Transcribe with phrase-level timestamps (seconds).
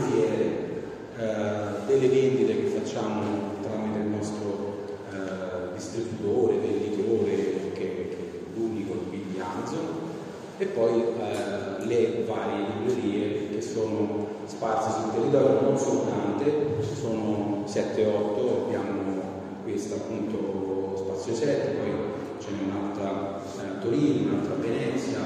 [0.00, 0.68] Fiere,
[1.16, 3.22] eh, delle vendite che facciamo
[3.62, 8.16] tramite il nostro eh, distributore, venditore, che, che è
[8.56, 9.86] l'unico qui di Amazon,
[10.56, 16.50] e poi eh, le varie librerie che sono sparse sul territorio, non sono tante,
[16.94, 19.00] sono 7-8, abbiamo
[19.62, 21.90] questa appunto Spazio 7, poi
[22.38, 25.18] ce n'è un'altra eh, a Torino, un'altra a Venezia,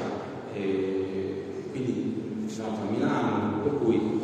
[1.70, 4.23] quindi un'altra a Milano, per cui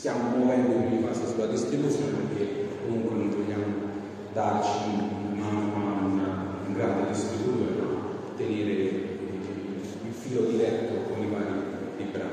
[0.00, 3.64] stiamo muovendo in prima fase sulla distribuzione perché comunque non vogliamo
[4.32, 4.78] darci
[5.34, 6.06] mano a mano
[6.66, 7.86] un grande distributore, ma
[8.34, 11.44] tenere il filo diretto con i vari
[11.98, 12.28] librai.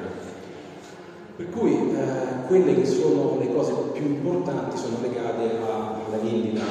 [1.36, 6.64] Per cui eh, quelle che sono le cose più importanti sono legate alla vendita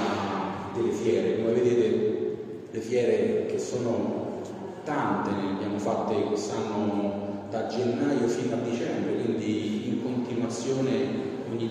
[0.75, 1.43] delle fiere.
[1.43, 2.37] Come vedete
[2.71, 4.41] le fiere che sono
[4.85, 10.91] tante, ne abbiamo fatte quest'anno da gennaio fino a dicembre, quindi in continuazione
[11.49, 11.71] ogni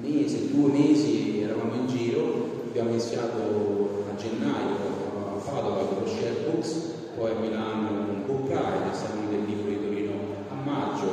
[0.00, 4.92] mese, due mesi eravamo in giro, abbiamo iniziato a gennaio
[5.36, 6.70] a Padova con lo Share Books,
[7.16, 10.12] poi a Milano con Book Pride, Salone del Libro di Torino
[10.48, 11.06] a maggio,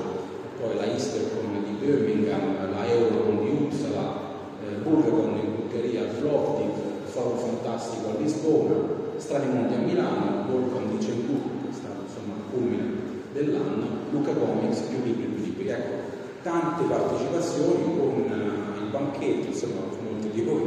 [0.60, 4.20] poi la Eastercon di Birmingham, la Eurocon di Uppsala,
[4.64, 6.72] eh, Bulgacon in Bulgaria, Plovdiv,
[7.06, 8.76] Forum Fantastico a Lisbona,
[9.18, 13.01] Strani Monti a Milano, Volcon di Cembù, che è stato insomma il culmine
[13.34, 15.68] dell'anno, Luca Comics, più libri, più libri.
[15.70, 16.10] Ecco,
[16.44, 20.62] tante partecipazioni con eh, il banchetto, insomma molti di voi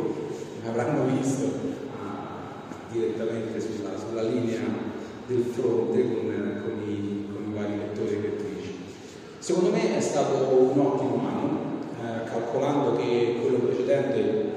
[0.66, 1.44] avranno visto
[2.00, 4.60] ah, direttamente sulla, sulla linea
[5.26, 8.74] del fronte con, con i, con i vari lettori e lettrici.
[9.38, 11.58] Secondo me è stato un ottimo anno,
[12.00, 14.52] eh, calcolando che quello precedente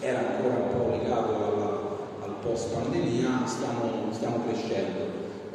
[0.00, 1.84] era ancora un po' legato alla-
[2.22, 5.05] al post pandemia, stiamo, stiamo crescendo.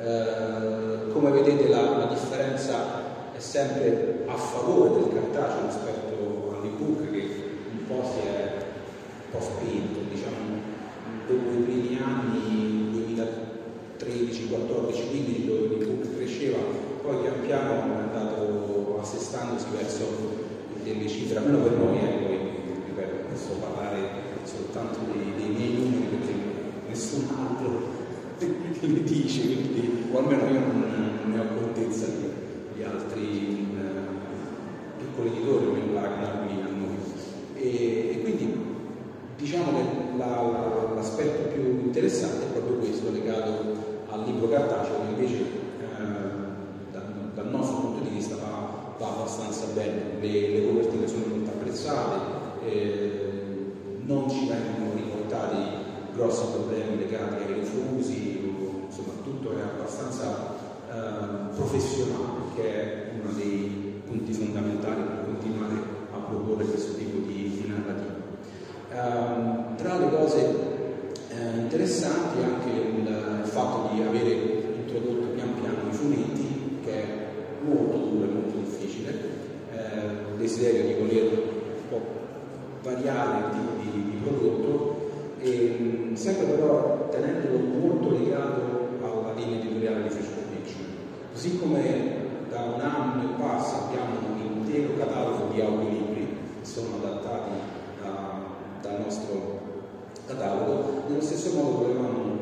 [0.03, 7.19] Eh, come vedete la, la differenza è sempre a favore del cartaceo rispetto all'ebook che
[7.71, 8.65] un po' si è
[9.25, 10.57] un po' spinto, diciamo,
[11.27, 16.57] dopo i primi anni 2013, 14, 15 dove l'ebook cresceva,
[17.03, 20.05] poi pian piano è andato assestandosi verso
[20.83, 22.39] delle cifre, almeno per noi, eh, poi
[22.87, 23.99] ripeto, posso parlare
[24.45, 26.33] soltanto dei, dei miei numeri perché
[26.89, 27.99] nessun altro
[28.81, 29.60] li dice,
[30.11, 30.85] o almeno io non,
[31.23, 32.29] non ne ho contezza di,
[32.75, 36.87] di altri eh, piccoli editori come il Wagner mi hanno
[37.55, 38.53] e, e quindi
[39.37, 43.75] diciamo che la- la- l'aspetto più interessante è proprio questo legato
[44.09, 47.03] al libro cartaceo che invece eh, dal,
[47.35, 52.15] dal nostro punto di vista va, va abbastanza bene, le, le copertine sono molto apprezzate,
[52.65, 53.73] eh,
[54.05, 55.57] non ci vengono riportati
[56.13, 60.55] grossi problemi legati ai refusi, o- insomma tutto è abbastanza
[60.89, 65.75] eh, professionale, che è uno dei punti fondamentali per continuare
[66.11, 68.19] a proporre questo tipo di, di narrativa.
[68.91, 70.39] Uh, tra le cose
[71.29, 74.31] uh, interessanti anche il, il, fatto di avere
[74.83, 77.05] introdotto pian piano i fumetti, che è
[77.63, 79.11] molto duro e molto difficile,
[79.71, 82.01] uh, il desiderio di voler un po'
[82.81, 85.09] variare il tipo di, di prodotto,
[85.39, 90.30] e, sempre però tenendolo molto legato alla linea editoriale di Fiction.
[91.41, 91.81] Così come
[92.51, 97.49] da un anno e passa abbiamo un intero catalogo di audiolibri che sono adattati
[97.99, 98.43] da,
[98.79, 99.59] dal nostro
[100.27, 102.37] catalogo, nello stesso modo volevamo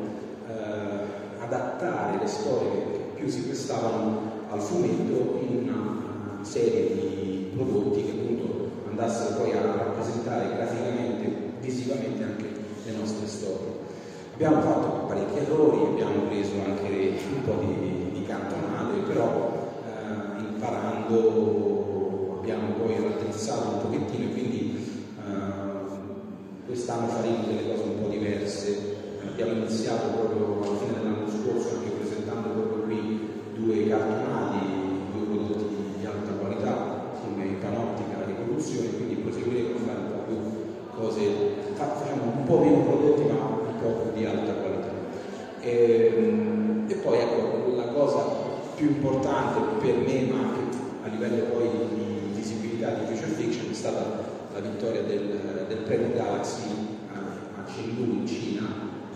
[0.48, 4.18] eh, adattare le storie che più si prestavano
[4.50, 12.22] al fumetto in una serie di prodotti che appunto andassero poi a rappresentare graficamente, visivamente
[12.22, 12.48] anche
[12.84, 13.78] le nostre storie.
[14.34, 17.99] Abbiamo fatto parecchi errori, abbiamo preso anche un po' di,
[18.30, 27.46] di cantonate, però eh, imparando abbiamo poi raddrizzato un pochettino e quindi eh, quest'anno faremo
[27.46, 28.98] delle cose un po' diverse.
[29.26, 34.58] Abbiamo iniziato proprio alla fine dell'anno scorso anche presentando proprio qui due cartonati,
[35.12, 40.22] due prodotti di alta qualità come Panottica e Evoluzione, quindi proseguiremo a fare un po'
[40.26, 40.36] più
[40.94, 41.20] cose,
[41.74, 44.88] facciamo un po' meno prodotti ma un po' di alta qualità.
[45.60, 48.24] E, e poi ecco, la cosa
[48.80, 53.74] più importante per me, ma anche a livello poi di visibilità di future fiction, è
[53.74, 54.24] stata
[54.54, 56.70] la vittoria del, del premio Galaxy
[57.12, 58.66] a, a Chengdu in Cina,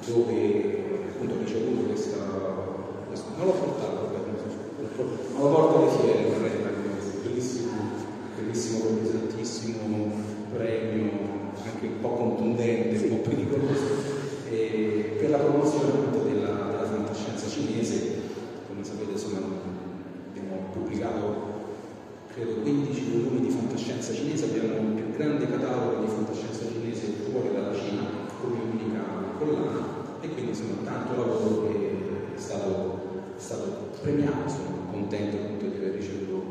[0.05, 2.19] dove appunto ho ricevuto questa,
[3.06, 4.11] questa non l'ho portato,
[5.32, 6.31] ma lo porto alle fiere,
[7.22, 7.72] bellissimo,
[8.37, 10.12] bellissimo, pesantissimo
[10.55, 11.10] premio,
[11.64, 13.82] anche un po' contundente, un po' pericoloso,
[14.50, 18.14] e per la promozione appunto della, della fantascienza cinese,
[18.75, 19.38] come sapete insomma
[20.28, 21.52] abbiamo pubblicato
[22.34, 27.52] credo 15 volumi di fantascienza cinese, abbiamo il più grande catalogo di fantascienza cinese fuori
[27.52, 28.02] dalla Cina
[28.40, 29.00] come unica
[29.38, 32.99] collana e quindi insomma tanto lavoro che è stato,
[33.37, 36.43] è stato premiato, sono contento appunto di aver ricevuto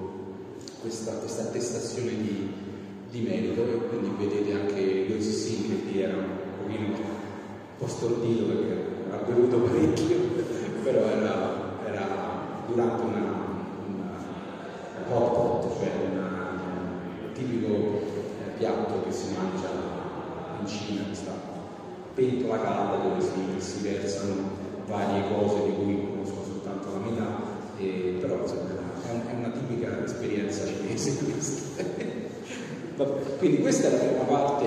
[1.34, 2.54] questa, attestazione di,
[3.10, 6.26] di, merito e quindi vedete anche Lucy Singh che era un
[6.62, 6.96] pochino un
[7.78, 10.18] po' stordito perché ha bevuto parecchio,
[10.84, 12.08] però era, era
[12.68, 13.20] durante una,
[13.88, 14.12] una
[15.10, 16.50] hot pot, cioè una,
[17.26, 19.70] un tipico eh, piatto che si mangia
[20.60, 21.32] in Cina, questa
[22.14, 27.38] pentola calda dove si, si versano varie cose di cui conosco soltanto la metà,
[27.78, 31.84] e, però insomma, è, un, è, una tipica esperienza cinese questa.
[33.38, 34.66] Quindi questa è la prima parte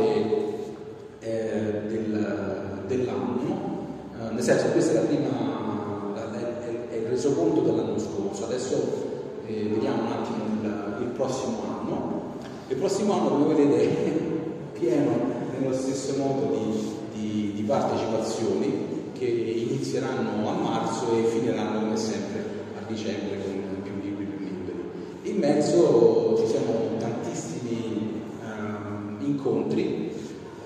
[1.20, 3.86] eh, del, dell'anno,
[4.20, 9.06] eh, nel senso questa è la prima, è, è il resoconto dell'anno scorso, adesso
[9.46, 12.34] eh, vediamo un attimo il, il, prossimo anno.
[12.68, 14.12] Il prossimo anno, come vedete, è
[14.78, 21.96] pieno nello stesso modo di, di, di partecipazioni che inizieranno a marzo e finiranno come
[21.96, 22.44] sempre
[22.76, 24.90] a dicembre con più libri, più liberi.
[25.36, 30.10] In mezzo ci sono tantissimi uh, incontri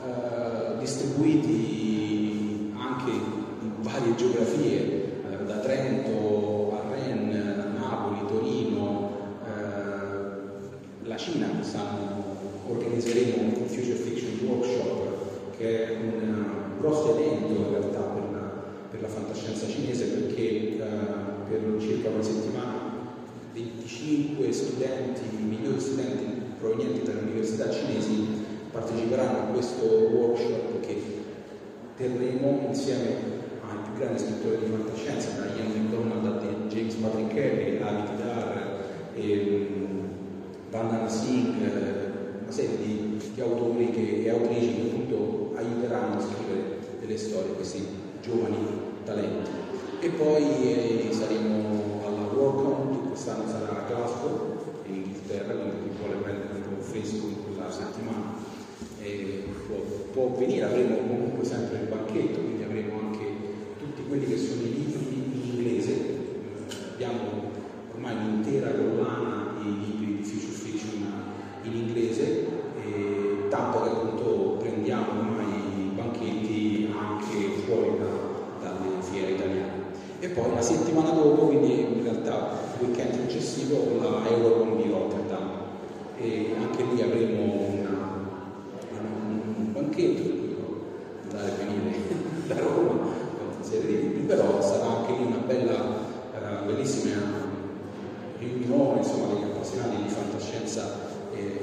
[0.00, 9.10] uh, distribuiti anche in varie geografie, uh, da Trento a Rennes, Napoli, Torino,
[11.02, 12.22] la Cina, quest'anno
[12.68, 16.44] organizzeremo un Future Fiction Workshop che è un
[16.78, 18.30] grosso evento in realtà per
[18.90, 22.79] per la fantascienza cinese perché eh, per circa una settimana
[23.52, 26.24] 25 studenti, migliori studenti
[26.58, 28.26] provenienti dalle università cinesi
[28.70, 31.02] parteciperanno a questo workshop che
[31.96, 33.08] terremo insieme
[33.68, 38.84] ai più grandi scrittori di fantascienza, da Ian McDonald a James Patrick Kelly, Avi Dar,
[39.14, 39.68] e,
[40.70, 46.20] Vandana Singh, eh, una serie di, di autori che, e autrici che appunto aiuteranno a
[46.20, 47.84] scrivere delle storie, questi
[48.22, 48.56] giovani
[49.04, 49.50] talenti.
[50.00, 55.96] E poi eh, saremo alla World che quest'anno sarà a Glasgow, in Inghilterra, quindi chi
[55.98, 58.32] vuole prendere un Facebook quella settimana
[59.66, 59.76] può,
[60.10, 63.26] può, venire, avremo comunque sempre il banchetto, quindi avremo anche
[63.78, 66.14] tutti quelli che sono i libri in inglese, eh,
[66.94, 67.50] abbiamo
[67.92, 71.04] ormai un'intera collana di libri di future fiction
[71.64, 72.48] in inglese,
[73.50, 79.78] tanto che appunto prendiamo ormai i banchetti anche fuori da dalle fiere italiane.
[80.20, 81.99] E poi la settimana dopo, quindi
[82.30, 85.50] diretta il weekend successivo con la Eurocom di Rotterdam.
[86.18, 88.28] E anche lì avremo una,
[89.56, 90.38] un banchetto
[91.28, 91.98] andare a venire
[92.46, 97.14] da Roma con serie di libri però sarà anche lì una bella uh, bellissima
[98.38, 100.98] riunione insomma degli appassionati di fantascienza
[101.34, 101.60] eh,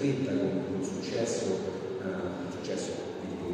[0.00, 1.44] scritta con, con successo,
[2.00, 2.90] eh, successo
[3.20, 3.52] di,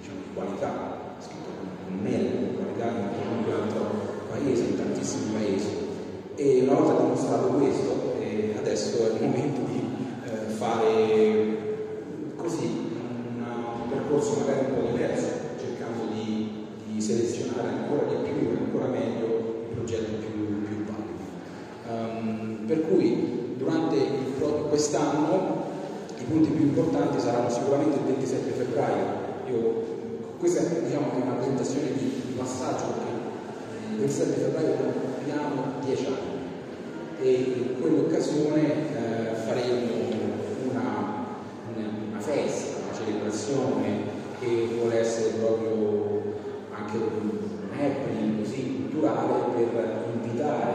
[0.00, 1.50] diciamo, di qualità, scritto
[1.84, 5.68] con, merito, con qualità in qualunque altro paese, in tantissimi paesi.
[6.36, 9.80] E una volta dimostrato questo, eh, adesso è il momento di
[10.24, 11.58] eh, fare
[12.36, 15.28] così un percorso magari un po' diverso,
[15.60, 21.20] cercando di, di selezionare ancora di più e ancora meglio i progetti più, più validi.
[21.86, 23.98] Um, per cui durante
[24.70, 25.61] quest'anno
[26.22, 29.06] i punti più importanti saranno sicuramente il 27 febbraio.
[29.48, 29.84] Io,
[30.38, 33.10] questa è diciamo, una presentazione di, passaggio perché
[33.92, 36.40] il 27 febbraio compiamo 10 anni
[37.20, 39.80] e in quell'occasione eh, faremo
[40.70, 41.26] una,
[41.74, 46.20] una, una, festa, una celebrazione che vuole essere proprio
[46.72, 47.30] anche un
[47.78, 50.70] happening così culturale per invitare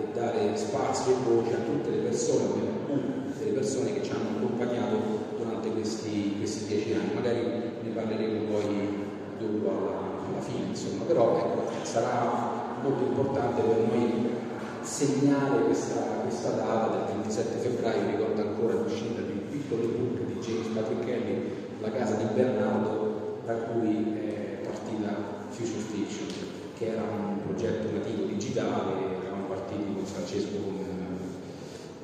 [0.00, 3.25] e dare spazio e voce a tutte le persone,
[3.66, 7.14] persone che ci hanno accompagnato durante questi, questi dieci anni.
[7.14, 7.40] Magari
[7.82, 9.04] ne parleremo poi
[9.38, 9.98] dopo alla,
[10.30, 14.34] alla fine, insomma, però ecco, sarà molto importante per noi
[14.82, 20.38] segnare questa, questa, data del 27 febbraio, ricordo ancora l'uscita di un piccolo book di
[20.38, 26.28] James Patrick Kelly, La casa di Bernardo, da cui è partita Future Fiction,
[26.78, 30.75] che era un progetto nativo digitale, eravamo partiti con Francesco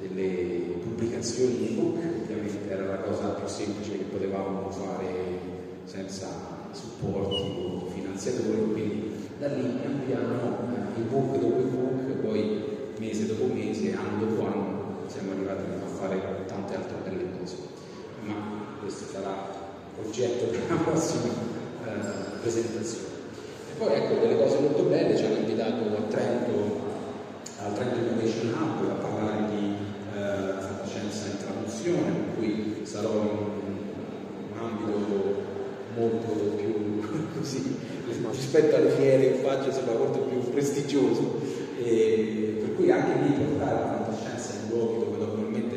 [0.08, 5.38] delle pubblicazioni ebook, ovviamente era la cosa più semplice che potevamo fare
[5.84, 6.28] senza
[6.72, 10.58] supporti o finanziatori, quindi da lì pian piano
[10.96, 12.62] ebook dopo ebook, poi
[12.98, 17.56] mese dopo mese, anno dopo anno, siamo arrivati a fare tante altre belle cose.
[18.24, 18.34] Ma
[18.80, 19.34] questo sarà
[20.00, 21.32] oggetto della prossima
[21.84, 23.06] eh, presentazione.
[23.70, 26.80] E poi ecco delle cose molto belle, ci hanno invitato a Trento,
[27.58, 29.51] al Trento Innovation Hub a parlare di
[30.32, 33.76] eh, fantascienza in traduzione, per cui sarò in
[34.52, 35.50] un ambito
[35.94, 37.00] molto più
[37.38, 37.90] così
[38.30, 41.40] rispetto alle fiere in faccia sarà molto più prestigioso
[41.78, 45.76] e per cui anche lì portare la fantascienza in luoghi dove normalmente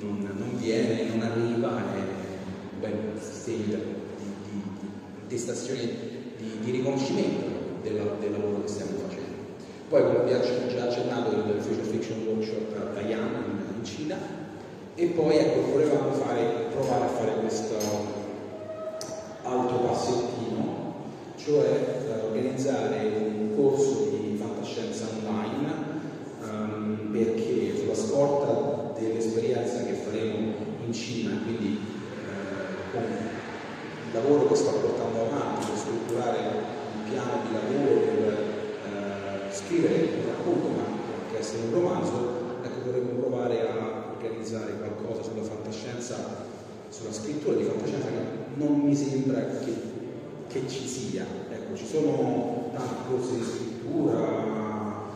[0.00, 3.78] non, non viene, non arriva è un bel segno
[4.18, 4.24] di,
[5.26, 7.46] di, di, di, di riconoscimento
[7.82, 9.30] del, del, lavoro che stiamo facendo.
[9.88, 13.51] Poi come vi ho già accennato il Future Fiction Workshop a Taiwan
[13.82, 14.16] in, in Cina
[14.94, 17.74] e poi ecco volevamo fare, provare a fare questo
[19.42, 20.94] altro passettino,
[21.36, 25.72] cioè organizzare un corso di fantascienza online
[26.42, 30.52] um, perché sulla scorta dell'esperienza che faremo
[30.84, 37.32] in Cina, quindi eh, con il lavoro che sto portando avanti per strutturare un piano
[37.46, 38.44] di lavoro per
[38.86, 40.84] eh, scrivere un racconto, ma
[41.26, 43.72] anche essere un romanzo, ecco vorremmo provare a
[44.42, 46.16] organizzare qualcosa sulla fantascienza,
[46.88, 49.72] sulla scrittura di fantascienza che non mi sembra che,
[50.48, 51.24] che ci sia.
[51.48, 55.10] Ecco, ci sono tanti corsi di scrittura,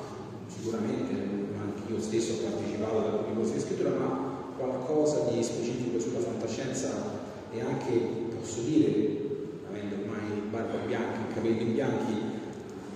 [0.47, 1.13] sicuramente
[1.59, 6.21] anche io stesso ho partecipato ad alcuni corsi di scrittura, ma qualcosa di specifico sulla
[6.21, 6.89] fantascienza
[7.53, 7.91] e anche,
[8.39, 9.19] posso dire,
[9.69, 12.15] avendo ormai barba bianca, capelli bianchi,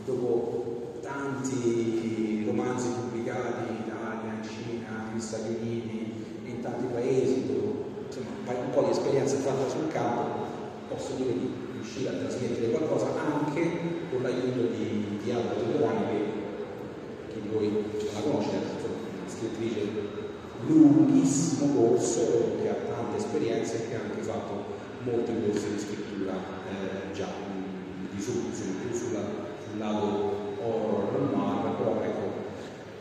[0.07, 5.90] dopo tanti romanzi pubblicati in Italia, in Cina, negli Stati Uniti
[6.63, 7.89] tanti paesi, dove
[8.71, 10.47] un po' di esperienza fatta sul campo,
[10.89, 13.71] posso dire di riuscire a trasmettere qualcosa anche
[14.11, 16.39] con l'aiuto di, di Alba Todorani
[17.29, 20.19] che di voi la conosce, una scrittrice
[20.67, 26.35] lunghissimo corso che ha tante esperienze e che ha anche fatto molti corsi di scrittura
[26.35, 27.29] eh, già
[28.11, 29.23] di su, più sulla,
[29.65, 32.29] sul lato horror noir, però ecco,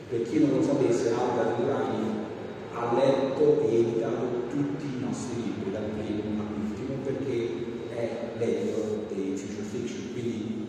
[0.10, 2.19] per chi non lo sapesse, Alba Todorani
[2.80, 7.50] ha letto e editato tutti i nostri libri, dal primo all'ultimo, perché
[7.94, 10.68] è l'editor dei future fiction, quindi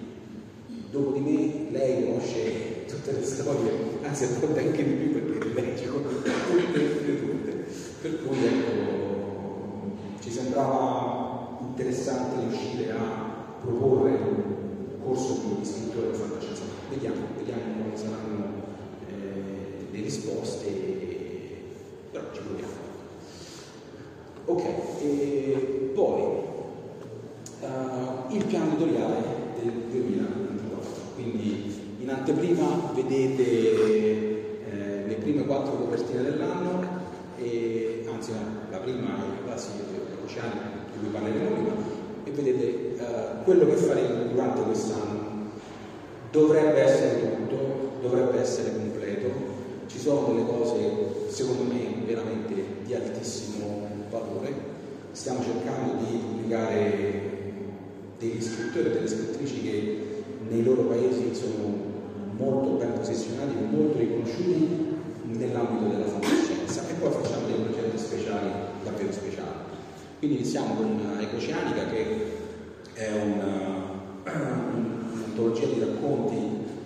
[0.90, 3.70] dopo di me lei conosce tutte le storie,
[4.02, 7.64] anzi racconta anche di più perché le legge tutte, tutte, tutte.
[8.02, 16.62] Per cui ecco, ci sembrava interessante riuscire a proporre un corso di scrittura di fantascienza.
[16.88, 18.44] Vediamo, vediamo quali saranno
[19.08, 20.68] eh, le risposte,
[22.10, 22.72] però ci proviamo.
[24.46, 24.64] Ok,
[25.02, 26.22] e poi
[27.60, 29.22] uh, il piano editoriale
[29.62, 30.90] del 2024.
[31.14, 31.70] Quindi
[32.30, 36.98] in anteprima vedete eh, le prime quattro copertine dell'anno,
[37.36, 38.32] e, anzi
[38.70, 39.82] la prima è la classica
[40.24, 40.60] oceani
[40.92, 41.74] di cui parleremo prima,
[42.24, 45.28] e vedete uh, quello che faremo durante quest'anno.
[46.30, 47.56] Dovrebbe essere tutto,
[48.00, 49.28] dovrebbe essere completo,
[49.88, 50.76] ci sono delle cose
[51.28, 54.54] secondo me veramente di altissimo valore,
[55.10, 57.28] stiamo cercando di pubblicare
[58.18, 59.98] degli scrittori e delle scrittrici che
[60.48, 61.89] nei loro paesi sono
[62.40, 68.48] molto ben posizionati, molto riconosciuti nell'ambito della fantascienza e poi facciamo dei progetti speciali,
[68.82, 69.68] davvero speciali.
[70.18, 72.38] Quindi iniziamo con Ecoceanica che
[72.94, 73.10] è
[74.24, 76.36] un'antologia di racconti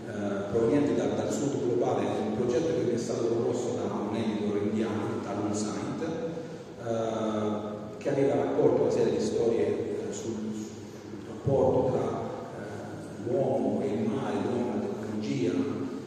[0.07, 4.63] eh, provenienti da, dal sud globale, un progetto che è stato proposto da un editor
[4.63, 11.91] indiano, Talon Saint, eh, che aveva raccolto una serie di storie eh, sul, sul, rapporto
[11.91, 12.21] tra
[12.61, 15.53] eh, l'uomo e il mare, l'uomo e la tecnologia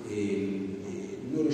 [0.07, 0.57] e,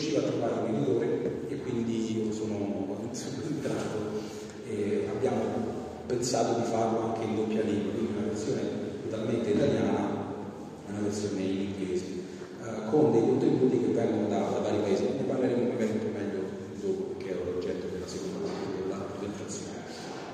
[0.03, 4.21] riusciva a trovare un editore e quindi io sono, sono entrato
[4.67, 5.41] e abbiamo
[6.05, 8.61] pensato di farlo anche in doppia lingua, quindi una versione
[9.09, 10.35] totalmente italiana
[10.87, 12.05] e una versione in inglese,
[12.63, 16.17] eh, con dei contenuti che vengono da, da vari paesi, ne parleremo magari un po'
[16.17, 16.41] meglio
[16.81, 19.71] dopo perché è l'oggetto della seconda parte della presentazione.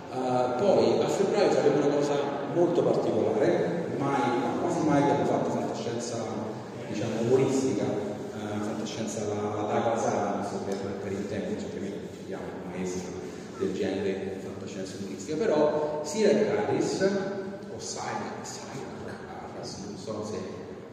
[0.09, 2.15] Uh, poi a febbraio faremo una cosa
[2.55, 6.17] molto particolare, mai, quasi mai abbiamo fatto fantascienza
[6.89, 13.11] diciamo umoristica, uh, fantascienza alla, alla Douglas Adams per, per intenderci, ovviamente chiediamo un maestro
[13.59, 17.01] del genere fantascienza umoristica, però Sirach Harris
[17.75, 18.47] o Sirach
[19.27, 20.37] Harris, non so se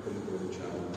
[0.03, 0.89] come pronunciamo,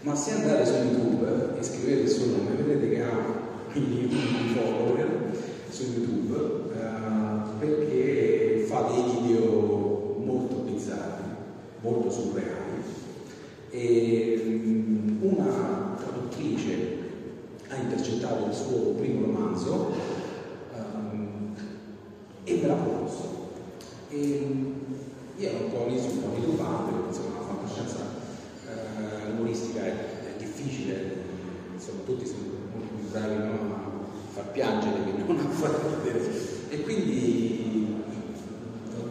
[0.00, 4.54] ma se andate su YouTube e scrivete il suo nome vedete che ha milioni di
[4.54, 5.06] follower
[5.68, 11.24] su YouTube eh, perché fa dei video molto bizzarri,
[11.80, 12.54] molto surreali.
[13.70, 16.94] E um, una traduttrice
[17.68, 20.15] ha intercettato il suo primo romanzo
[22.46, 23.50] e me proposto.
[24.08, 24.16] E
[25.36, 27.96] io ero un po' lì un po' titubante, perché insomma la fantascienza
[28.68, 31.24] eh, umoristica è, è difficile,
[31.74, 33.74] insomma tutti sono molto più bravi no?
[33.74, 36.30] a far piangere che non a far ridere.
[36.68, 38.04] E quindi
[38.94, 39.10] un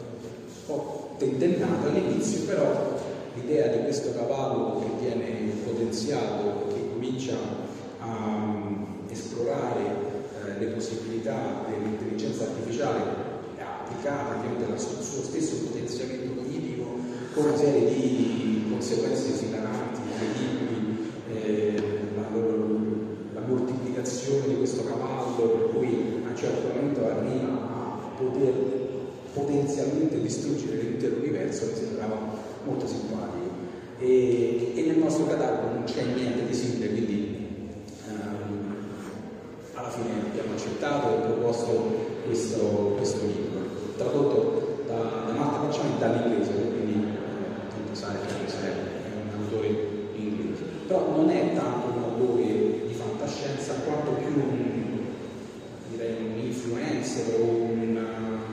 [0.65, 2.98] po' tentennato all'inizio, però
[3.34, 7.36] l'idea di questo cavallo che viene potenziato, che comincia
[8.00, 8.54] a
[9.10, 10.14] esplorare
[10.59, 16.97] le possibilità dell'intelligenza artificiale applicata chiaramente al suo, suo stesso potenziamento cognitivo
[17.33, 21.83] con una serie di conseguenze esilaranti, incredibili, eh,
[22.15, 22.29] la,
[23.33, 28.53] la moltiplicazione di questo cavallo per cui a un certo momento arriva a poter
[29.33, 32.17] potenzialmente distruggere l'intero universo mi sembrava
[32.63, 33.43] molto simpatico
[33.99, 37.14] e, e nel nostro catalogo non c'è niente di simile quindi
[39.75, 43.59] alla fine abbiamo accettato e proposto questo, questo libro
[43.97, 44.95] tradotto da,
[45.27, 48.71] da Marta Pacciani dall'inglese quindi eh, tanto sai che è
[49.35, 49.67] un autore
[50.15, 55.05] inglese però non è tanto un autore di fantascienza quanto più un,
[55.89, 58.07] direi un influencer o una,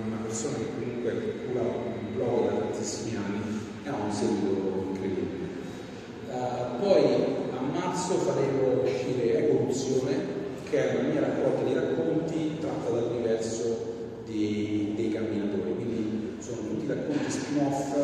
[0.06, 5.50] una persona che comunque cura un blog da tantissimi anni e ha un seguito incredibile.
[6.30, 7.04] Uh, poi
[7.56, 10.41] a marzo faremo uscire Evoluzione,
[10.72, 16.86] che è una mia raccolta di racconti tratta dall'universo dei, dei camminatori, quindi sono tutti
[16.86, 17.94] racconti spin-off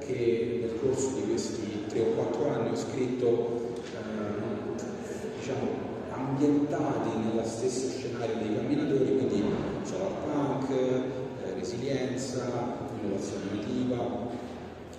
[0.00, 5.68] che nel corso di questi 3 o 4 anni ho scritto, eh, diciamo,
[6.10, 9.44] ambientati nello stesso scenario dei camminatori, quindi
[9.84, 12.50] solar punk, eh, resilienza,
[13.00, 14.26] innovazione nativa,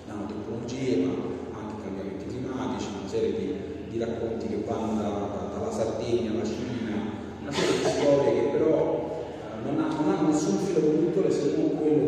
[0.08, 3.56] nanotecnologie, ma anche cambiamenti climatici, una serie di,
[3.90, 6.79] di racconti che vanno da, da, dalla Sardegna alla Cina
[10.40, 11.99] nessun filo conduttore se non quello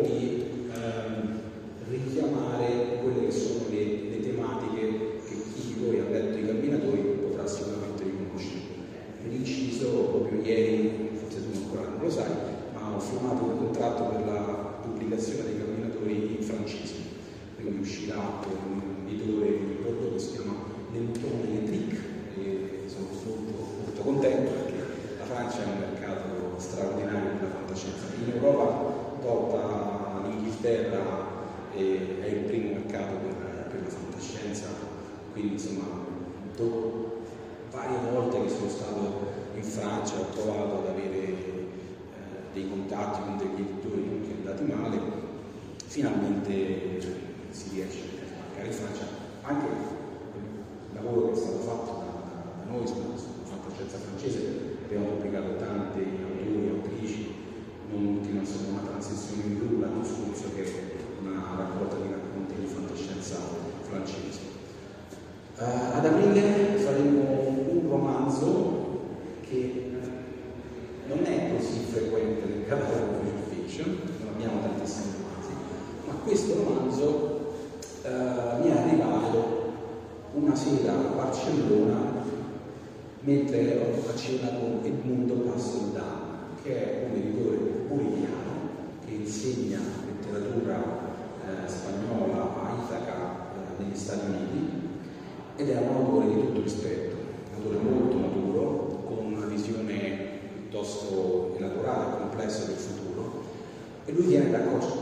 [104.52, 105.01] la cosa.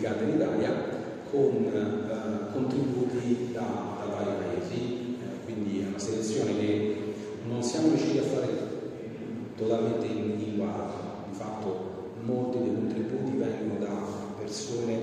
[0.00, 0.72] pubblicata in Italia
[1.30, 6.96] con eh, contributi da, da, vari paesi, eh, quindi è una selezione che
[7.46, 8.48] non siamo riusciti a fare
[9.56, 10.90] totalmente in lingua
[11.28, 13.88] di fatto molti dei contributi vengono da
[14.38, 14.98] persone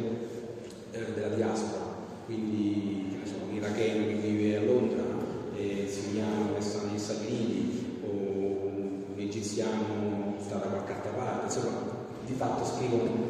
[0.92, 3.16] eh, della diaspora, quindi
[3.48, 5.06] un iracheno che vive a Londra,
[5.56, 11.46] siriano che sta negli Stati Uniti o un egiziano che sta da qualche altra parte,
[11.46, 13.27] insomma di fatto scrivono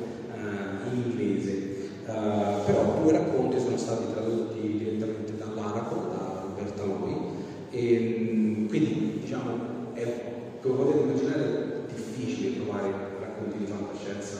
[7.78, 14.40] E, quindi diciamo, è, come potete immaginare, difficile trovare racconti di fantascienza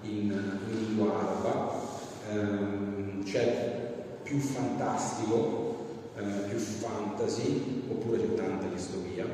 [0.00, 0.32] in,
[0.70, 1.82] in lingua araba,
[2.30, 5.84] ehm, c'è più fantastico,
[6.16, 9.26] eh, più fantasy, oppure c'è tanta distopia.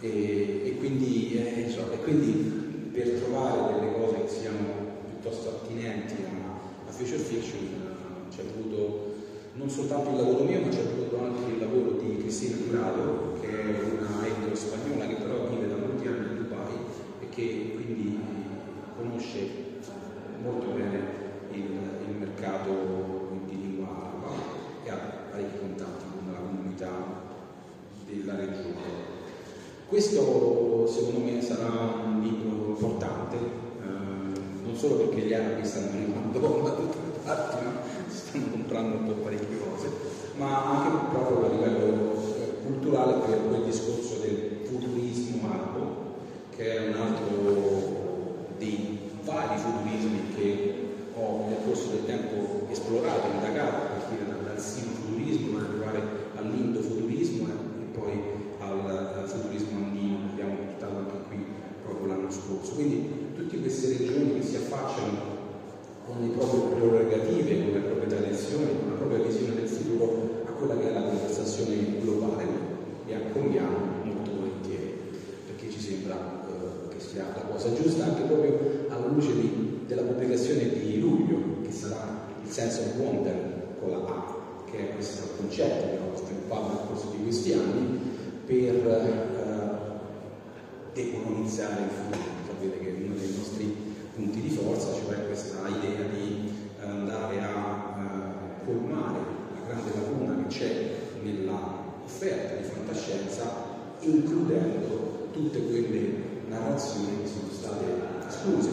[0.00, 4.64] E, e, quindi, eh, insomma, e quindi per trovare delle cose che siano
[5.10, 9.05] piuttosto attinenti a, a future fiction eh, ci è voluto
[9.56, 13.48] non soltanto il lavoro mio, ma c'è voluto anche il lavoro di Cristina Durado, che
[13.48, 16.74] è una editor spagnola che però vive da molti anni in Dubai
[17.20, 18.18] e che quindi
[18.96, 19.48] conosce
[20.42, 20.98] molto bene
[21.52, 24.34] il, il mercato di lingua araba
[24.84, 24.96] e ha
[25.30, 26.90] parecchi contatti con la comunità
[28.06, 29.14] della regione.
[29.88, 36.38] Questo secondo me sarà un libro importante, eh, non solo perché gli arabi stanno arrivando
[36.62, 37.72] da tutte le parti, ma
[38.36, 39.88] stanno comprando un parecchie cose,
[40.36, 46.14] ma anche proprio a livello eh, culturale per quel discorso del futurismo arabo,
[46.54, 50.74] che è un altro dei vari futurismi che
[51.14, 56.02] ho nel corso del tempo esplorato, indagato, a partire dal sino-futurismo, per arrivare
[56.36, 58.20] all'indofuturismo e poi
[58.60, 61.44] al, al futurismo andino che abbiamo portato anche qui
[61.82, 62.74] proprio l'anno scorso.
[62.74, 65.36] Quindi tutte queste regioni che si affacciano
[66.06, 70.50] con le proprie prerogative, con le proprie tradizioni, con la propria visione del futuro a
[70.50, 72.44] quella che è la conversazione globale
[73.06, 74.94] e accogliamo molto volentieri,
[75.46, 80.02] perché ci sembra eh, che sia la cosa giusta anche proprio alla luce di, della
[80.02, 84.36] pubblicazione di luglio, che sarà il sense of wonder con la A,
[84.70, 88.00] che è questo concetto che abbiamo sviluppato nel corso di questi anni
[88.46, 89.34] per eh,
[90.94, 92.34] decolonizzare il futuro.
[92.46, 93.76] Sapete che uno dei nostri
[94.14, 97.75] punti di forza, cioè questa idea di andare a
[98.66, 99.18] colmare
[99.54, 100.90] la grande lacuna che c'è
[101.22, 103.44] nell'offerta di fantascienza,
[104.00, 107.84] includendo tutte quelle narrazioni che sono state
[108.28, 108.70] escluse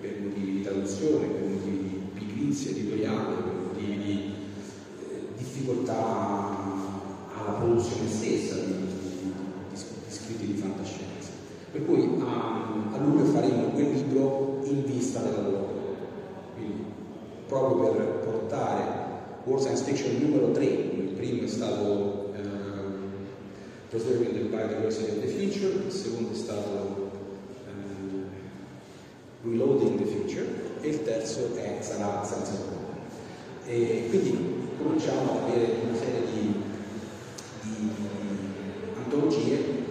[0.00, 4.34] per motivi di traduzione, per motivi di pigrizia editoriale, per motivi di
[5.00, 5.96] eh, difficoltà
[7.34, 8.86] alla produzione stessa di, di,
[9.22, 9.32] di,
[9.70, 9.76] di
[10.08, 11.30] scritti di fantascienza.
[11.72, 15.82] Per cui a, a luglio faremo quel libro in vista della loro.
[16.54, 16.84] Quindi
[17.48, 19.04] proprio per portare
[19.44, 22.40] World Science Fiction numero 3, il primo è stato uh,
[23.90, 27.10] Preserving the Biodiversity of the Future, il secondo è stato
[27.66, 30.46] uh, Reloading the Future
[30.80, 32.52] e il terzo è, sarà Senza
[33.66, 36.54] E quindi cominciamo ad avere una serie di,
[37.62, 37.90] di
[38.96, 39.82] antologie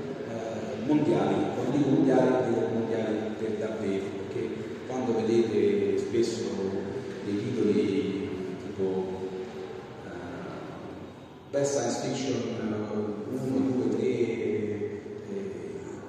[0.86, 4.50] mondiali, quando dico mondiali dico mondiali per davvero, perché
[4.88, 6.44] quando vedete spesso
[7.26, 8.30] dei titoli
[8.66, 8.84] tipo
[10.06, 10.10] uh,
[11.54, 12.34] Best Science Fiction
[13.30, 15.02] 1, 2, 3,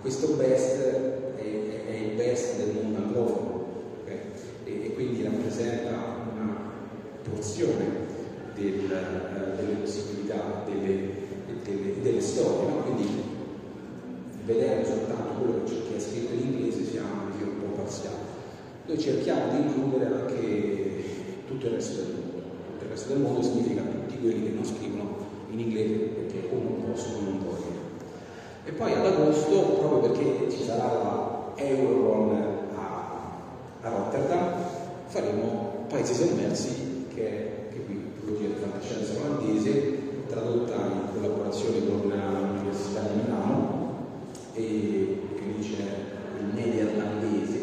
[0.00, 3.64] questo best è, è, è, il best del mondo anglofono
[4.00, 4.20] okay?
[4.64, 5.90] e, e, quindi rappresenta
[6.32, 6.56] una
[7.28, 7.84] porzione
[8.54, 11.10] del, uh, delle possibilità delle,
[11.62, 12.76] delle, delle storie, no?
[12.76, 13.06] quindi
[14.46, 18.16] vedere soltanto quello che è scritto in inglese sia anche un po' parziale.
[18.86, 21.04] Noi cerchiamo di includere anche
[21.46, 22.38] tutto il resto del mondo.
[22.70, 25.24] Tutto il resto del mondo significa tutti quelli che non scrivono
[25.54, 27.82] in inglese perché o non possono o non vogliono.
[28.64, 32.36] E poi ad agosto, proprio perché ci sarà la Euron
[32.74, 33.20] a,
[33.80, 34.54] a Rotterdam,
[35.06, 42.08] faremo Paesi sommersi, che è che qui trilogia di fantascienza olandese, tradotta in collaborazione con
[42.08, 43.92] l'Università di Milano
[44.54, 45.76] e che dice
[46.40, 47.58] il nederlandese,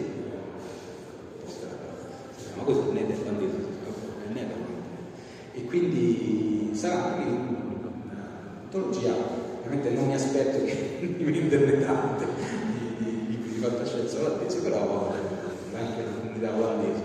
[1.46, 3.80] si chiama così nederlandese.
[5.54, 7.51] E quindi sarà anche
[8.72, 9.14] un'antologia,
[9.60, 12.26] ovviamente non mi aspetto che mi venderne tante
[13.00, 15.12] di, di, di, di fantascienza olandese, però
[15.76, 17.04] anche la comunità olandese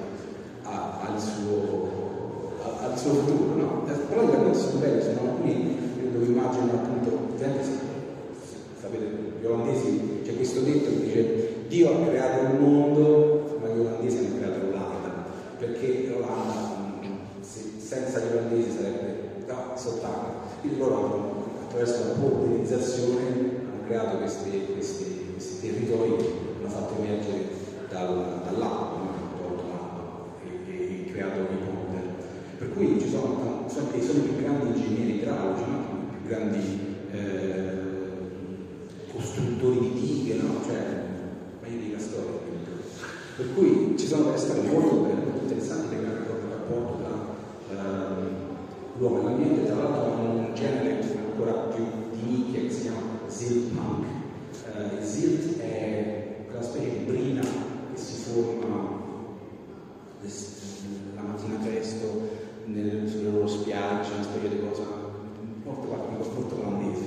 [0.62, 3.82] ha, ha, il suo, ha, il suo futuro, no?
[4.08, 5.76] Però i racconti sono belli, sono alcuni
[6.12, 7.34] dove immagino appunto,
[8.80, 9.04] sapete,
[9.40, 14.18] gli olandesi c'è questo detto che dice Dio ha creato il mondo, ma gli olandesi
[14.18, 15.24] hanno creato l'Olanda,
[15.58, 16.74] perché l'Olanda
[17.40, 19.16] se, senza gli olandesi sarebbe
[19.48, 20.44] no, soltanto.
[20.60, 21.35] Quindi loro
[21.76, 27.48] attraverso la polverizzazione hanno creato questi, questi, questi territori che hanno fatto emergere
[27.90, 29.10] dal, dall'acqua, no?
[29.12, 30.24] hanno tolto l'acqua
[30.66, 31.84] e, e, creato i ponti.
[32.56, 37.84] Per cui ci sono, sono, i più grandi ingegneri idraulici, i più grandi eh,
[39.12, 40.62] costruttori di dighe, no?
[40.64, 40.80] Cioè,
[41.60, 42.44] ma io dico storia.
[43.36, 49.22] Per cui ci sono delle molto molto interessanti legate proprio rapporto tra uh, l'uomo e
[49.24, 54.06] l'ambiente, tra l'altro hanno un genere ancora più di nicchia che si chiama Zilt Punk.
[54.74, 59.04] Uh, Zilt è quella specie di brina che si forma
[61.14, 62.20] la mattina presto
[62.64, 64.84] nelle, sulle loro spiagge, una specie di cosa
[65.62, 65.88] molto,
[66.34, 67.04] molto olandese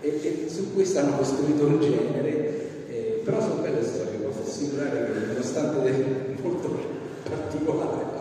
[0.00, 5.12] e e su questo hanno costruito un genere, eh, però sono belle storie, posso assicurare
[5.12, 6.76] che nonostante molto
[7.22, 8.11] particolare.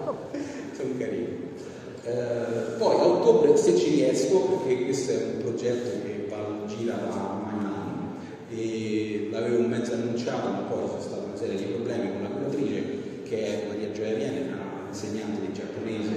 [2.11, 6.95] Eh, poi a ottobre, se ci riesco, perché questo è un progetto che va, gira
[6.95, 8.17] da anno
[8.49, 12.83] e l'avevo mezzo annunciato, ma poi c'è stata una serie di problemi con la curatrice
[13.23, 16.11] che è Maria Gioia Viene, una insegnante di giapponese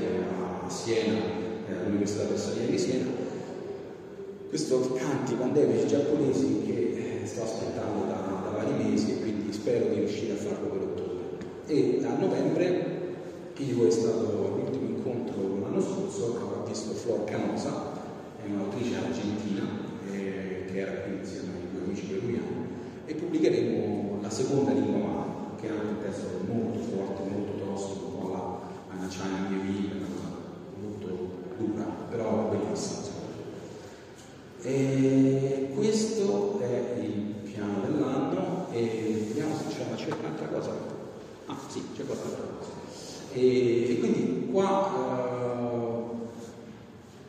[0.64, 1.14] a Siena,
[1.68, 3.06] eh, all'Università per Salieri di Siena.
[4.48, 9.86] Questo canti pandemici giapponesi che eh, sto aspettando da, da, vari mesi e quindi spero
[9.86, 11.22] di riuscire a farlo per ottobre.
[11.66, 12.86] E a novembre,
[13.52, 14.53] chi di voi è stato
[15.04, 17.92] incontro l'anno scorso, ha visto Flor Canosa,
[18.42, 19.62] è un'autrice argentina
[20.10, 22.66] eh, che era qui insieme ai due amici peruviani,
[23.04, 28.06] e pubblicheremo la seconda lingua madre, che è anche un testo molto forte, molto tosto,
[28.06, 30.28] un po' la Anna una cosa
[30.80, 33.02] molto dura, però bellissima.
[34.62, 40.72] E questo è il piano dell'anno e vediamo se c'è, un'altra cosa.
[41.46, 42.70] Ah sì, c'è qualche altra cosa.
[43.34, 46.28] E, e quindi qua uh,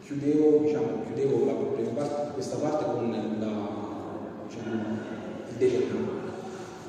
[0.05, 4.97] chiudevo, diciamo, chiudevo la prima parte, questa parte con la, diciamo,
[5.49, 6.33] il determinante.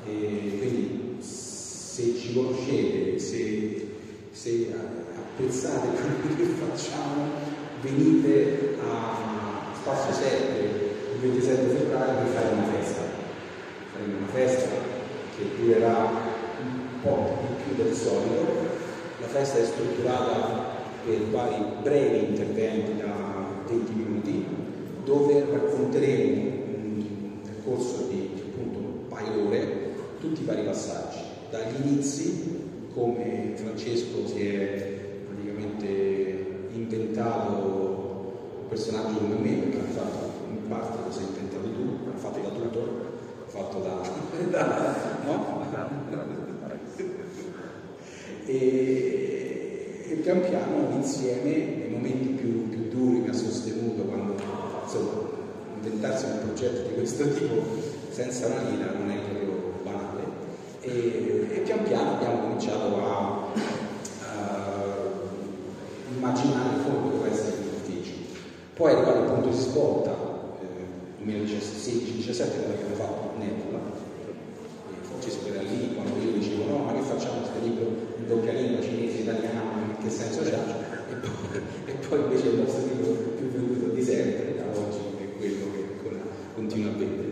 [0.03, 3.95] quindi se ci conoscete, se,
[4.29, 4.75] se
[5.17, 7.23] apprezzate quello che facciamo,
[7.81, 13.01] venite a Spazio 7 il 27 febbraio per fare una festa.
[13.91, 14.69] Faremo una festa
[15.35, 16.11] che durerà
[16.61, 18.66] un po' di più del solito.
[19.19, 23.13] La festa è strutturata per vari brevi interventi da
[23.67, 24.45] 20 minuti
[25.03, 26.51] dove racconteremo
[27.43, 29.87] nel corso di appunto un paio d'ore
[30.19, 31.17] tutti i vari passaggi,
[31.49, 40.29] dagli inizi come Francesco si è praticamente inventato un personaggio come me perché ha fatto
[40.49, 44.01] in parte lo sei inventato tu, l'ha fatto da tutto, l'ha fatto da,
[44.51, 46.36] da no?
[48.47, 54.35] E, e pian piano insieme nei momenti più, più duri mi ha sostenuto quando
[54.83, 55.35] insomma
[55.75, 57.61] inventarsi un progetto di questo tipo
[58.09, 60.23] senza una lira non è proprio banale.
[60.81, 63.51] E, e pian piano abbiamo cominciato a,
[64.21, 64.93] a
[66.15, 68.25] immaginare che può essere difficile
[68.73, 70.15] poi arrivato il punto di svolta
[70.61, 73.79] eh, 2016-17 quando abbiamo fatto Nebula
[75.01, 79.19] Francesco era lì quando io dicevo no ma che facciamo questo libro doppia lingua cinese,
[79.19, 80.59] italiano, che senso c'ha?
[81.09, 85.37] E poi, e poi invece il nostro libro più venduto di sempre, da oggi, è
[85.37, 86.09] quello che
[86.53, 87.31] continua a vendere.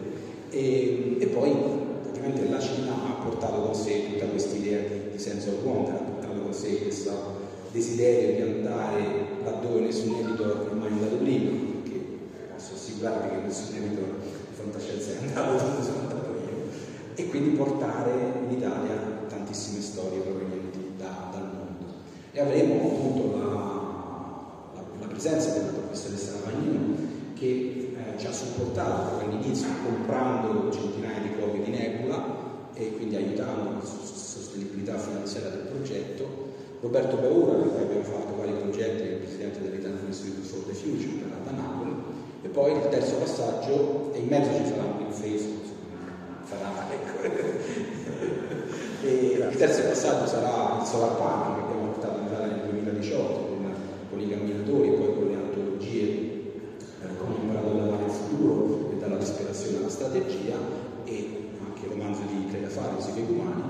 [0.50, 1.52] E, e, poi
[2.08, 4.80] ovviamente la Cina ha portato con sé tutta questa idea
[5.12, 7.12] di, senso of wonder, ha portato con sé questo
[7.74, 9.04] desiderio di andare
[9.44, 12.00] laddove nessun editor è mai andato prima, perché
[12.56, 16.72] posso assicurarvi che nessun editor di fantascienza è andato dove sono andato io,
[17.16, 18.12] e quindi portare
[18.48, 18.96] in Italia
[19.28, 21.94] tantissime storie provenienti da, dal mondo.
[22.32, 23.75] E avremo appunto la
[25.16, 26.94] presenza della professoressa Lavagnino
[27.36, 27.46] che
[27.96, 33.86] eh, ci ha supportato all'inizio comprando centinaia di copie di Nebula e quindi aiutando la
[33.86, 36.44] sostenibilità finanziaria del progetto.
[36.82, 41.24] Roberto Paura, che abbiamo fatto vari progetti, è il presidente dell'Italian Institute for the Future
[41.46, 41.96] da Napoli,
[42.44, 45.66] e poi il terzo passaggio, e in mezzo ci sarà un Facebook,
[46.48, 47.34] sarà, ecco,
[49.08, 53.45] il terzo passaggio sarà il solar punk che abbiamo portato in Italia nel 2018
[54.16, 56.08] con, i camminatori poi con le antologie
[57.04, 60.56] eh, come Imparato da mare il futuro e dalla disperazione alla strategia
[61.04, 61.30] e
[61.66, 63.64] anche il romanzo di Cleda Faris, I Vegumani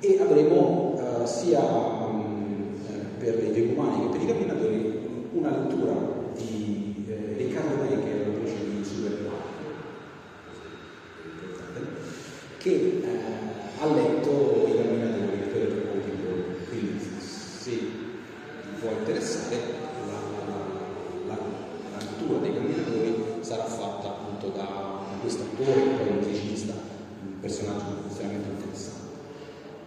[0.00, 2.76] e avremo eh, sia um,
[3.18, 5.02] per i Vegumani che per i camminatori
[5.32, 5.92] una lettura
[6.34, 9.32] di eh, Riccardo Necker, l'autrice di Superman
[12.58, 13.02] che eh,
[13.80, 16.54] ha letto i camminatori per pochi giorni.
[16.68, 19.56] Quindi se vi può interessare
[20.06, 26.72] la, la, la, lettura dei camminatori sarà fatta appunto da questo attore, poi un regista,
[26.72, 29.02] un personaggio estremamente interessante.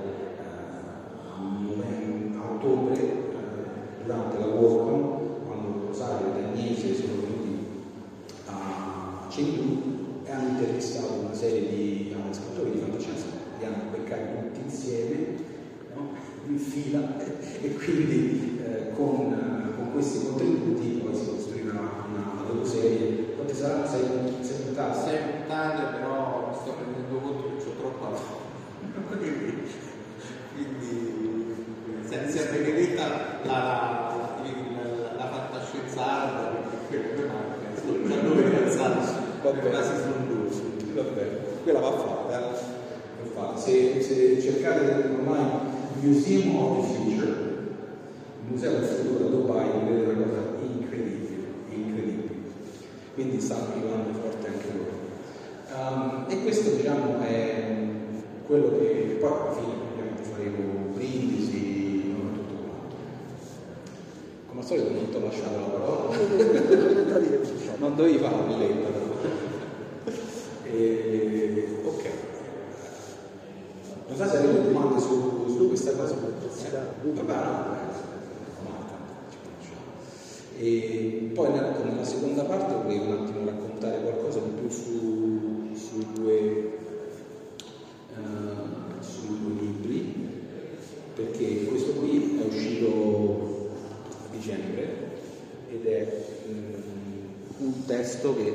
[97.88, 98.54] testo che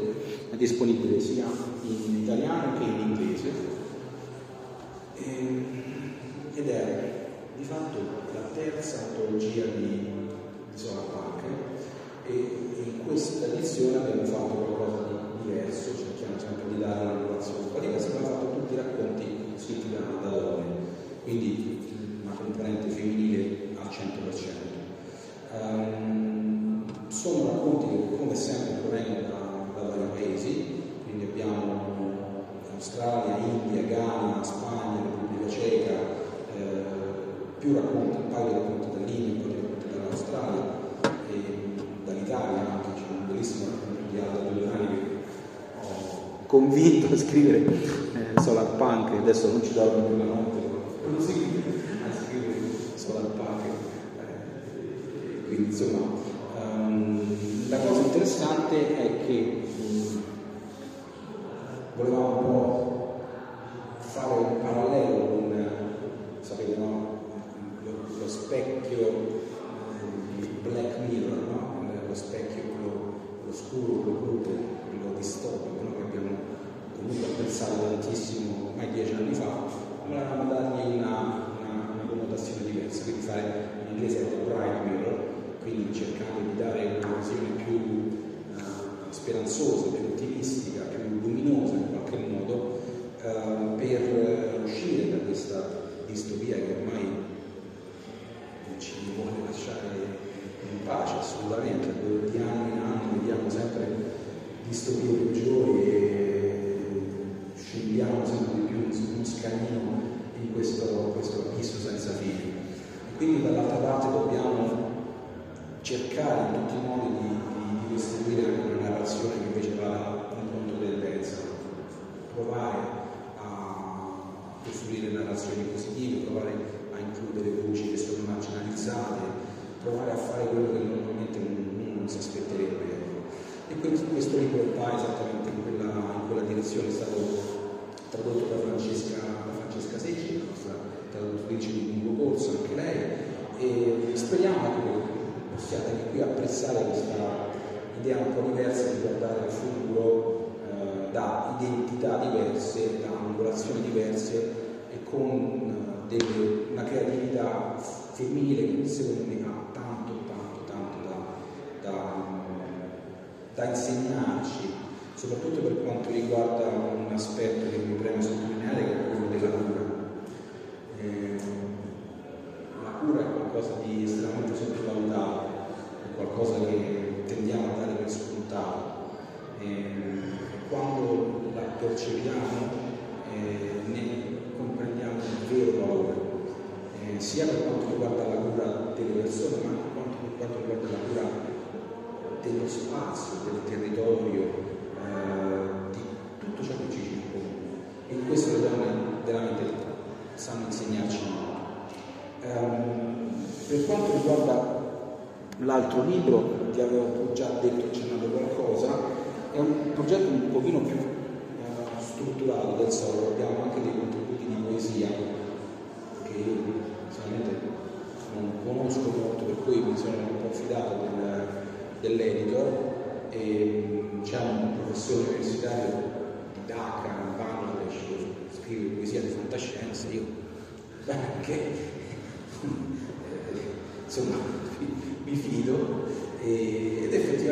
[0.50, 1.46] è disponibile sia
[1.82, 3.50] in italiano che in inglese.
[5.14, 5.62] E,
[6.54, 7.26] ed è
[7.56, 7.98] di fatto
[8.34, 10.10] la terza antologia di
[10.74, 11.42] Zona Punk
[12.26, 12.32] e
[12.84, 17.72] in questa edizione abbiamo fatto qualcosa di diverso, cerchiamo sempre di dare una relazione un
[17.72, 19.24] po' diversa, abbiamo fatto tutti i racconti
[19.56, 20.64] scritti da, da donne,
[21.24, 21.61] quindi
[46.72, 50.58] convinto a scrivere eh, Solar Punk, adesso non ci dormo più la notte,
[51.04, 51.62] proseguire
[52.08, 52.60] a scrivere
[52.94, 53.64] Solar Punk.
[54.18, 55.98] Eh, quindi insomma,
[56.62, 60.16] um, la cosa interessante è che mm,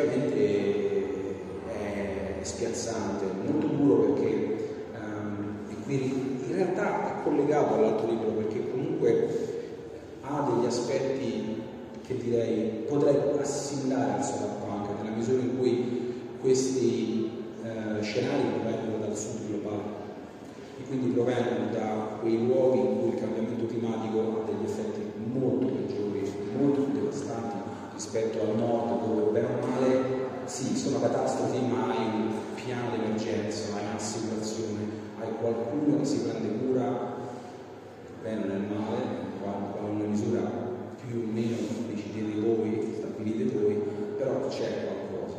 [0.01, 0.89] effettivamente
[1.67, 5.55] è spiazzante, molto duro perché um,
[5.87, 9.27] in realtà è collegato all'altro libro perché comunque
[10.21, 11.61] ha degli aspetti
[12.05, 17.29] che direi potrei assimilare al solarpunk nella misura in cui questi
[17.63, 19.99] uh, scenari provengono dal sud globale.
[20.79, 25.67] E quindi provengono da quei luoghi in cui il cambiamento climatico ha degli effetti molto
[25.67, 26.90] peggiori, molto
[28.01, 30.01] rispetto al nord dove bene o male
[30.45, 34.79] sì, sono catastrofi ma hai un piano di emergenza, hai un'assicurazione,
[35.19, 37.13] hai qualcuno che si prende cura
[38.23, 38.97] bene o nel male,
[39.39, 40.41] con una misura
[41.05, 43.79] più o meno decidete voi, stabilite voi,
[44.17, 45.37] però c'è qualcosa.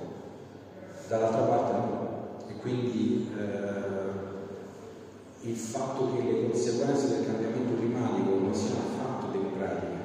[1.09, 2.11] Dall'altra parte no.
[2.49, 9.97] E quindi eh, il fatto che le conseguenze del cambiamento climatico non siano affatto democratiche,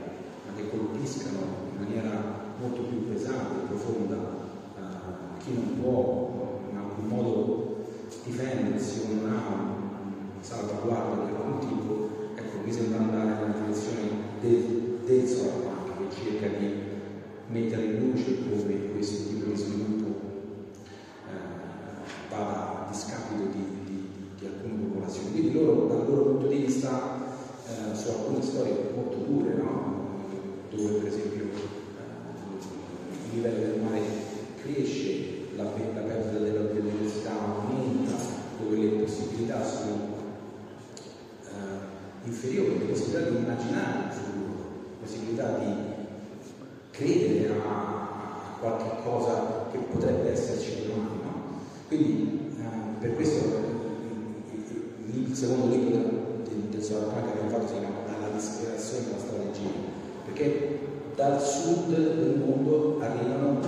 [0.47, 1.38] ma che colpiscano
[1.72, 7.86] in maniera molto più pesante, profonda, uh, chi non può in alcun modo
[8.24, 9.76] difendersi o non ha
[10.41, 14.10] salvaguardia di alcun tipo, ecco, mi sembra andare nella direzione
[14.41, 16.74] del, del solarpunk che cerca di
[17.47, 20.08] mettere in luce come questo tipo di sviluppo
[21.28, 23.78] uh, vada a discapito di
[24.39, 25.32] di alcune popolazioni.
[25.32, 27.18] Quindi loro, dal loro punto di vista,
[27.68, 30.05] eh, su alcune storie molto dure, no?
[30.70, 31.76] dove per esempio eh,
[33.38, 34.02] livello del mare
[34.62, 38.16] cresce, la, perdita della biodiversità aumenta,
[38.60, 40.16] dove le possibilità sono
[41.46, 45.74] eh, inferiori, le possibilità di immaginare un futuro, le possibilità di
[46.92, 47.96] credere a,
[48.60, 51.22] qualche cosa che potrebbe esserci domani.
[51.22, 51.44] No?
[51.88, 53.76] Quindi eh, per questo
[55.14, 59.70] il secondo libro del, del Solarpunk che abbiamo fatto si chiama Dalla disperazione alla strategia,
[60.26, 60.87] perché
[61.18, 63.59] dal sud del mondo arrivano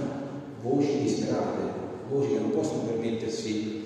[0.61, 1.61] voci disperate,
[2.09, 3.79] voci che non possono permettersi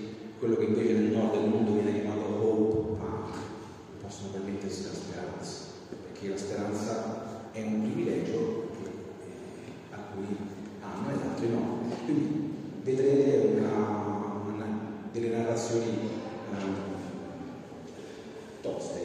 [0.43, 4.91] quello che invece nel nord del mondo viene chiamato hope punk, non possono permettersi la
[4.91, 5.61] speranza,
[6.01, 10.35] perché la speranza è un privilegio che, eh, a cui
[10.81, 11.79] hanno e altri no.
[12.03, 14.79] Quindi vedrete una, una,
[15.13, 16.09] delle narrazioni
[16.51, 16.57] eh,
[18.59, 18.99] toste.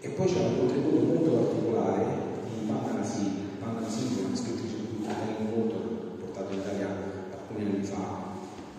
[0.00, 2.04] E poi c'è un contributo molto particolare
[2.44, 3.44] di Panda Nasini.
[3.58, 5.76] Panda Nasini è una scrittrice di cui tengo molto,
[6.20, 6.88] portato in Italia
[7.32, 8.34] alcuni anni fa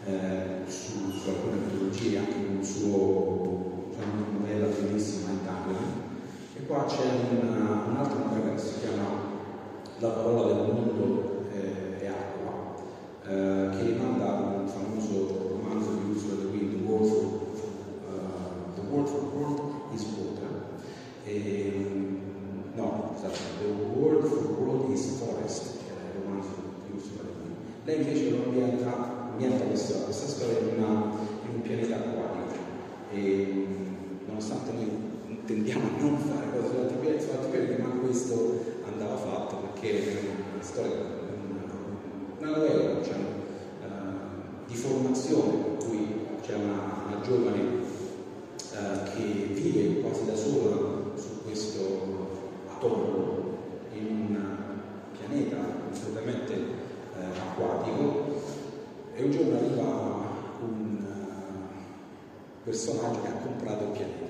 [0.06, 6.06] eh, su, su, alcune metodologie, anche con un suo cioè una novella bellissima Entanglement.
[6.56, 7.04] E qua c'è
[7.42, 9.36] una, un'altra novella che si chiama
[10.00, 12.76] La parola del mondo eh, acqua,
[13.26, 17.24] eh, che rimanda a un famoso romanzo di Ursula Le Guin, The World for,
[18.08, 20.66] uh, The World for World is Water.
[21.24, 22.22] E,
[22.76, 26.50] no, scusate, The World for World is Forest, che era il romanzo
[26.86, 27.56] di Ursula Le Guin.
[27.86, 31.12] Lei invece lo ambienta, ambienta questa, questa storia in, una,
[31.44, 32.56] in, un pianeta acquatico.
[33.12, 33.66] E,
[34.26, 40.20] nonostante noi tendiamo a non fare cose sull'altipiede, sull'altipiede ma questo andava fatto perché è
[40.54, 40.96] una storia,
[42.40, 43.26] una novella diciamo,
[43.84, 51.12] uh, di formazione, per cui c'è una, una giovane uh, che vive quasi da sola
[51.14, 53.56] su questo atollo
[53.94, 54.38] in un
[55.16, 55.58] pianeta
[55.92, 58.47] completamente uh, acquatico
[59.18, 59.84] e un giorno arriva
[60.62, 61.06] un
[62.64, 64.26] personaggio che ha comprato il pianeta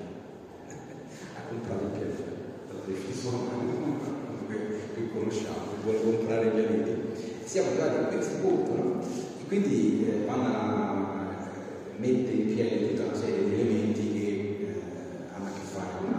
[1.36, 2.30] ha comprato il pianeta
[2.72, 3.38] la definizione
[4.94, 7.00] che conosciamo, che vuole comprare i pianeti.
[7.44, 9.00] Siamo arrivati a questo punto, no?
[9.40, 11.06] E quindi eh, Vanna
[11.96, 14.26] mette in piedi tutta una serie di elementi che
[14.64, 14.82] eh,
[15.34, 16.10] hanno a che fare con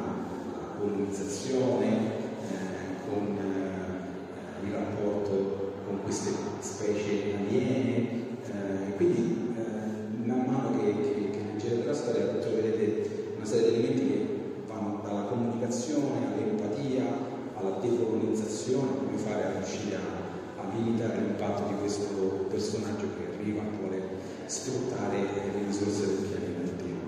[0.53, 8.18] la colonizzazione, eh, con eh, il rapporto con queste specie aliene,
[8.51, 9.53] e quindi
[10.23, 14.25] man mano che, che, che leggete la storia troverete una serie di elementi che
[14.67, 17.03] vanno dalla comunicazione all'empatia,
[17.55, 23.61] alla decolonizzazione, come fare a riuscire a, a limitare l'impatto di questo personaggio che arriva
[23.61, 24.01] e vuole
[24.45, 27.07] sfruttare le risorse del pianeta intero.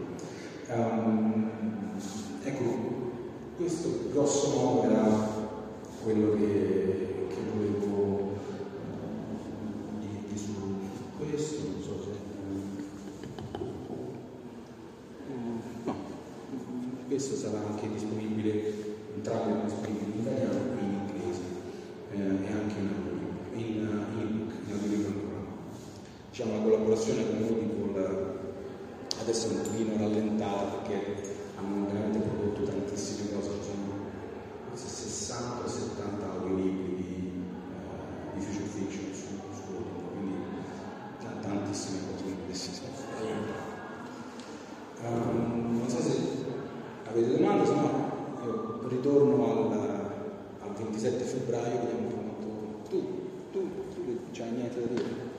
[0.74, 1.50] Um,
[2.44, 2.64] ecco,
[3.58, 5.06] questo grosso modo era
[6.04, 8.38] quello che, che volevo
[10.00, 10.54] dirvi su
[11.18, 12.10] questo, non so se...
[15.86, 15.94] No,
[17.12, 18.74] questo sarà anche disponibile,
[19.16, 21.41] entrambi disponibili in italiano e in inglese
[22.14, 25.43] eh, e anche in, in, in ebook, in audiolibro ancora.
[26.30, 28.39] Diciamo la collaborazione con Audible
[29.20, 34.07] adesso è un pochino rallentata perché hanno veramente prodotto tantissime cose, ci sono
[34.74, 37.43] 60 o 70 audiolibri di,
[37.76, 40.36] uh, di future fiction su, su Audible, quindi
[41.41, 42.88] tantissime cose complessissime.
[45.03, 46.32] Um, non so se
[47.12, 48.09] avete domande, se no
[48.43, 49.72] io ritorno al,
[50.62, 52.89] al 27 febbraio, vediamo quanto...
[52.89, 52.97] Tu,
[53.51, 55.30] tu, tu c'hai niente da dire?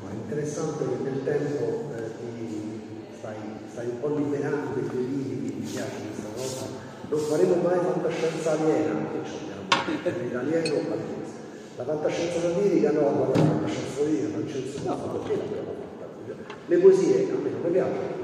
[0.00, 2.80] No, è interessante che nel tempo eh, ti
[3.18, 3.36] stai,
[3.70, 6.66] stai, un po' liberando dei tuoi limiti, mi piace questa cosa.
[7.08, 10.32] Non faremo mai fantascienza aliena, che ci abbiamo?
[10.32, 11.26] L'alieno alieno.
[11.76, 14.88] La fantascienza satirica no, ma la fantascienza satirica non c'è nessuno.
[14.88, 16.57] No, perché l'abbiamo fatta?
[16.68, 18.16] Le poesie a me non mi piacciono,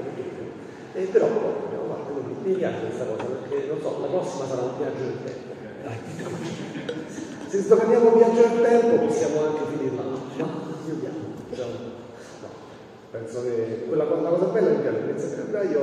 [0.93, 2.47] eh, però abbiamo fatto così.
[2.47, 6.29] Mi piace questa cosa perché non so, la prossima sarà un viaggio del tempo.
[7.47, 10.03] Se sdoganiamo un viaggio del tempo possiamo anche finirla.
[10.03, 10.47] Ma
[10.87, 11.17] io piano.
[11.49, 11.73] Diciamo.
[13.09, 15.81] Penso che quella la cosa bella mi piace il febbraio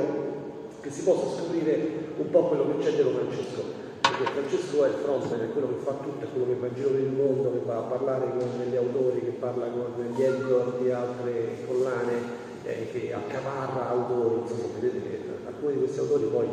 [0.79, 3.83] che si possa scoprire un po' quello che c'è dietro Francesco
[4.13, 6.75] perché Francesco è il frontman, è quello che fa tutto, è quello che va in
[6.75, 10.21] giro per il mondo, che va a parlare con gli autori, che parla con gli
[10.21, 16.25] editor di altre collane, eh, che accaparra autori, insomma vedete che alcuni di questi autori
[16.25, 16.47] poi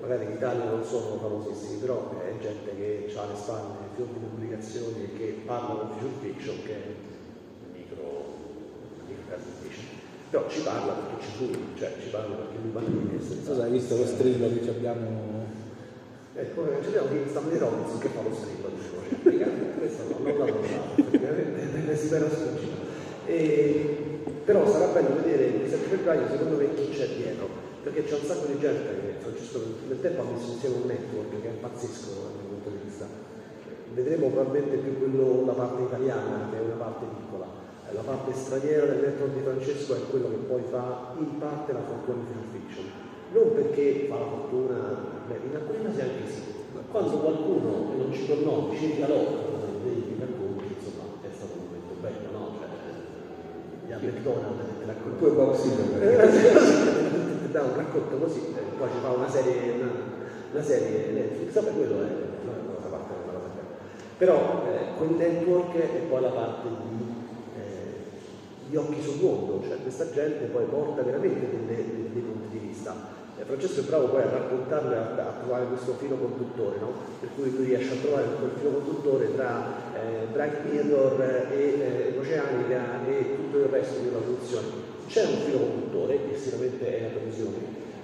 [0.00, 4.18] magari in Italia non sono famosissimi, però è gente che ha le spalle fior di
[4.18, 6.86] pubblicazioni e che parla con Future Fiction, che è
[7.76, 8.24] micro,
[9.06, 9.36] micro
[10.30, 13.42] però ci parla perché c'è lui, cioè ci parla perché lui parla di essere.
[13.42, 15.48] Tu hai visto lo strillo che abbiamo
[16.32, 20.36] Ecco, ci abbiamo visto di Robinson che fa lo strillo, dicevo, cioè, questo no, non
[20.36, 20.44] l'ho
[20.94, 22.88] praticamente si era sfuggito.
[24.50, 27.46] Però sarà bello vedere il 7 febbraio secondo me chi c'è dietro,
[27.84, 31.40] perché c'è un sacco di gente che Francesco nel tempo ha messo insieme un network
[31.40, 33.06] che è pazzesco dal mio punto di vista.
[33.94, 37.46] Vedremo probabilmente più quello, la parte italiana, che è una parte piccola.
[37.92, 41.86] La parte straniera del network di Francesco è quello che poi fa in parte la
[41.86, 42.86] fortuna di fiction.
[43.30, 44.74] Non perché fa la fortuna,
[45.30, 46.42] beh, in alcuni casi anche sì,
[46.74, 49.22] ma quando qualcuno, non ci tornò, ci regalò
[49.86, 52.58] dei racconti, insomma, è stato un momento bello, no?
[52.58, 52.66] Cioè,
[53.86, 55.16] gli McDonald's ti raccontano.
[55.18, 55.54] Poi Bob
[57.50, 58.40] da un racconto così,
[58.78, 59.90] poi ci fa una serie, una,
[60.52, 62.10] una serie Netflix, vabbè quello è
[62.44, 63.48] una cosa parte una cosa.
[64.16, 67.04] Però eh, quel network è poi la parte di
[67.56, 72.66] eh, gli occhi sul mondo, cioè questa gente poi porta veramente dei, dei punti di
[72.66, 73.18] vista.
[73.40, 76.92] Eh, Francesco è bravo poi a raccontarle, a, a, trovare questo filo conduttore, no?
[77.20, 82.18] per cui lui riesce a trovare quel filo conduttore tra eh, Black Mirror e eh,
[82.18, 84.66] Oceanica e tutto il resto della produzione.
[85.08, 87.56] C'è un filo conduttore, che sicuramente è la televisione,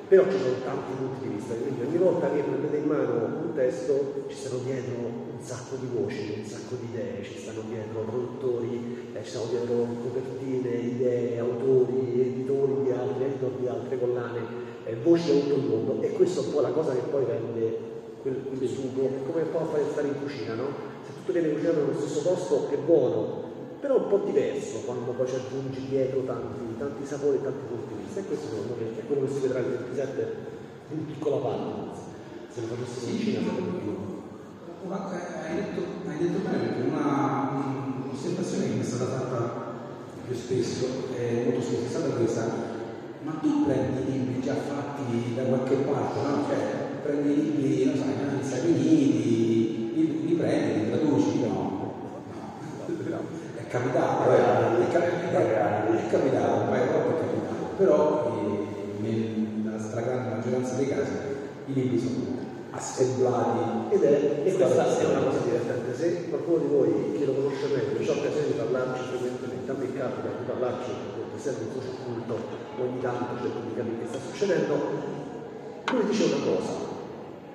[0.08, 3.12] però ci sono tanti punti di vista, quindi ogni volta che prendete in mano
[3.44, 7.60] un testo ci stanno dietro un sacco di voci, un sacco di idee, ci stanno
[7.68, 13.98] dietro produttori, eh, ci stanno dietro copertine, idee, autori, editori di altri, editor di altre
[13.98, 17.24] collane, voci da tutto il mondo e questa è un po' la cosa che poi
[17.24, 17.78] rende
[18.22, 20.68] quel, quel sugo, è come un po' fare stare in cucina, no?
[21.04, 23.44] Se tutto viene cucinato nello stesso posto è buono,
[23.80, 27.94] però un po' diverso quando poi ci aggiungi dietro tanti, tanti sapori e tanti punti
[27.94, 30.34] di vista e questo secondo me è quello che si vedrà il 27
[30.90, 32.04] in piccola parte
[32.52, 33.94] se lo facessimo in Cina sarebbe più
[34.86, 39.74] una, hai, detto, hai detto bene perché una, un'osservazione che mi è stata fatta
[40.26, 42.65] più spesso è molto spesso è stata questa
[43.22, 46.44] ma tu prendi i libri già fatti da qualche parte no?
[46.48, 46.56] cioè
[47.02, 51.74] prendi i libri non sai, Stati Uniti li, li prendi, li traduci no?
[53.56, 59.78] È capitato, eh, è, capitato, è capitato, paio di volte è capitato, però eh, nella
[59.78, 61.12] stragrande maggioranza dei casi
[61.66, 63.94] i libri sono assemblati.
[63.94, 65.94] Ed è, e questa è una cosa divertente.
[65.96, 69.94] Se qualcuno di voi che lo conosce meglio ha occasione di parlarci frequentemente a me
[69.94, 74.18] capita di parlarci perché serve un socio culto ogni tanto cerco di capire che sta
[74.18, 74.74] succedendo
[75.92, 76.72] lui dice una cosa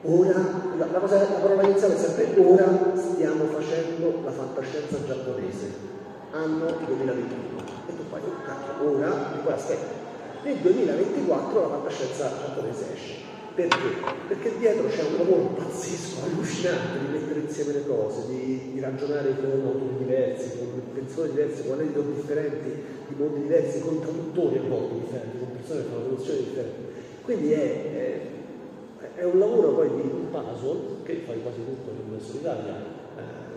[0.03, 0.39] ora
[0.77, 5.89] la, la, cosa, la parola iniziale è sempre ora stiamo facendo la fantascienza giapponese
[6.31, 7.61] anno 2021.
[7.87, 9.99] E tu fai, oh cacchio, ora, di qua aspetta.
[10.43, 13.30] Nel 2024 la fantascienza giapponese esce.
[13.53, 13.77] Perché?
[14.29, 19.35] Perché dietro c'è un lavoro pazzesco, allucinante di mettere insieme le cose, di, di ragionare
[19.35, 22.69] con autori diversi, con pensatori diversi, con aneddoti differenti,
[23.07, 26.81] di mondi diversi, con traduttori a volte differenti, con persone che fanno traduzioni differenti.
[27.23, 32.23] Quindi è, è, è, un lavoro poi di un puzzle che fai quasi tutto in
[32.23, 32.75] solitaria.
[33.17, 33.49] Eh,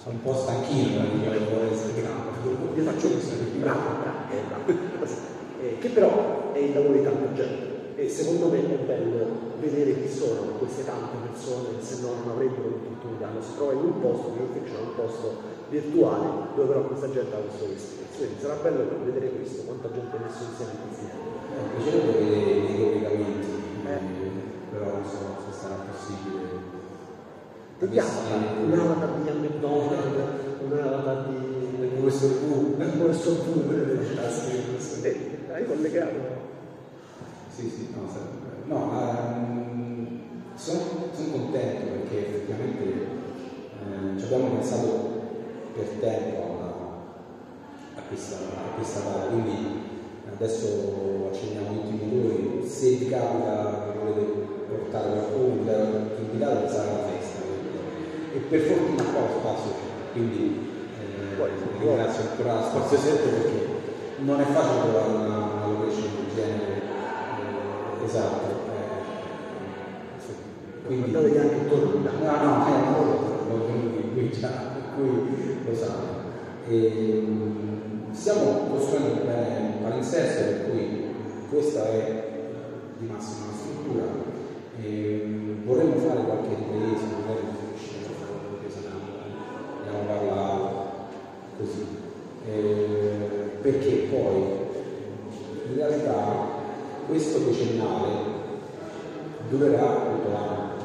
[0.00, 1.26] sono un po' stanchino di
[1.72, 2.76] essere bravo.
[2.76, 4.72] Io faccio questo, bravo, bravo, bravo.
[5.60, 9.26] eh, che però è il lavoro di tanta gente e secondo me è bello
[9.58, 13.72] vedere chi sono queste tante persone che se no non avrebbero l'opportunità, non si trova
[13.72, 15.34] in un posto, in un un posto
[15.68, 18.06] virtuale dove però questa gente ha questo vestito.
[18.16, 21.18] Quindi sarà bello vedere questo, quanta gente ha messo insieme insieme.
[21.50, 23.50] Eh, mi piacerebbe vedere i collegamenti,
[23.82, 24.00] eh.
[24.70, 26.46] però non so se sarà possibile.
[27.78, 28.34] Piace?
[28.62, 30.16] Un avatar di Young McDonald,
[30.62, 33.74] un avatar di professor V, il professor V
[35.02, 36.47] eh, hai collegato
[37.58, 38.06] sì sì no,
[38.66, 40.20] no um,
[40.54, 40.80] sono,
[41.12, 44.86] sono, contento perché effettivamente eh, ci abbiamo pensato
[45.74, 49.00] per tempo a, a questa, a questa
[49.30, 49.80] quindi
[50.32, 57.08] adesso accendiamo tutti i motori se vi capita che volete portare qualcuno invitate sarà una
[57.08, 57.40] festa
[58.34, 60.66] e per fortuna qua lo spazio c'è quindi
[61.36, 63.66] poi ringrazio ancora Spazio 7 perché
[64.18, 65.37] non è facile trovare una,
[68.08, 68.46] esatto.
[68.72, 68.86] Eh,
[70.86, 72.00] quindi Guardate anche intorno.
[72.00, 73.28] No, no, è un lavoro,
[74.14, 76.16] qui già, per cui lo sanno.
[76.66, 77.26] E,
[78.12, 81.04] stiamo costruendo un palinsesto per cui
[81.50, 82.24] questa è
[82.98, 84.04] di massima struttura.
[84.82, 87.56] E, vorremmo fare qualche ripresa, magari
[89.84, 90.86] andiamo a parlare
[91.58, 91.86] così,
[92.46, 94.57] eh, perché poi
[97.08, 98.36] questo decennale
[99.48, 100.76] durerà tutto l'anno.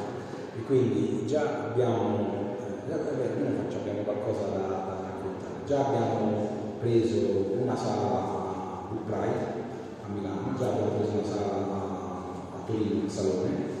[0.56, 2.56] E quindi già abbiamo,
[2.88, 6.48] eh, abbiamo qualcosa da, da, raccontare, già abbiamo
[6.80, 9.62] preso una sala a Pride
[10.04, 13.72] a Milano, già abbiamo preso una sala a, a Torino, un salone,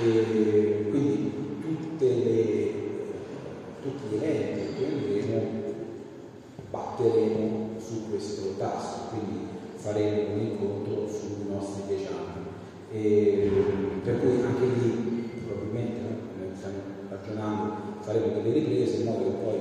[0.00, 1.38] e quindi
[1.98, 2.72] le,
[3.82, 5.66] tutti gli eventi che andremo
[6.70, 9.47] batteremo su questo tasto, quindi
[9.78, 12.46] faremo un incontro sui nostri dieci anni.
[12.90, 13.50] E,
[14.02, 19.58] per cui anche lì probabilmente no, stiamo ragionando, faremo delle riprese in modo che poi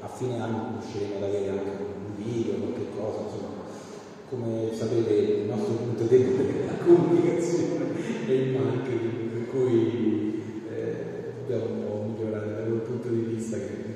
[0.00, 3.48] a fine anno riusciremo ad avere anche un video, qualche cosa, insomma,
[4.30, 10.94] come sapete il nostro punto debole è la comunicazione e il marketing, per cui eh,
[11.46, 13.90] dobbiamo un po' migliorare da quel punto di vista che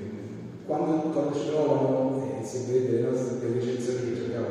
[0.67, 4.47] quando, quando ci trovano eh, se vedete le nostre le recensioni che cerchiamo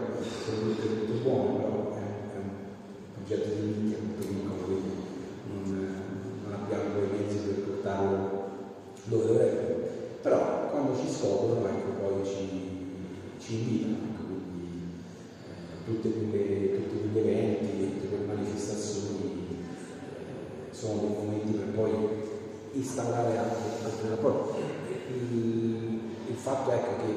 [0.46, 2.50] sono tutte buone, però è, è un
[3.16, 4.92] progetto di nicchia molto piccolo, quindi
[5.48, 5.94] non,
[6.44, 8.42] non abbiamo quei mezzi per portarlo
[9.06, 9.92] dove dovrebbe.
[10.22, 12.50] Però quando ci scoprono, ecco, poi ci,
[13.40, 14.92] ci invitano, ecco, quindi
[15.48, 21.92] eh, tutti quegli eventi, tutte quelle manifestazioni eh, sono dei momenti per poi
[22.74, 24.60] instaurare altri, altri rapporti.
[25.14, 27.14] Il, il fatto è ecco, che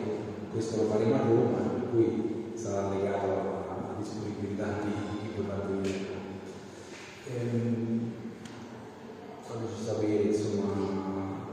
[0.53, 3.56] questo lo faremo a Roma, per cui sarà legato
[3.97, 6.15] alla disponibilità di chi potrà venire.
[7.33, 8.13] Ehm,
[9.47, 10.73] quando ci sapere, insomma,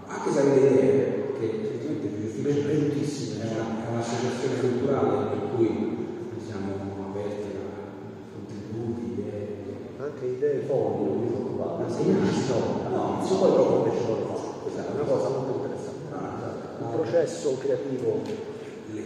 [0.07, 5.97] anche se avete idee, che effettivamente giustifica benissimo, è, una, è un'associazione culturale per cui
[6.45, 9.47] siamo aperti a contributi, idee.
[9.97, 14.07] Anche idee fondi, non mi preoccupate, anche no, no, non si può proprio che ce
[14.07, 14.33] lo fa,
[14.63, 15.93] questa è una cosa molto interessante
[16.79, 18.21] un processo creativo?
[18.91, 19.01] Le,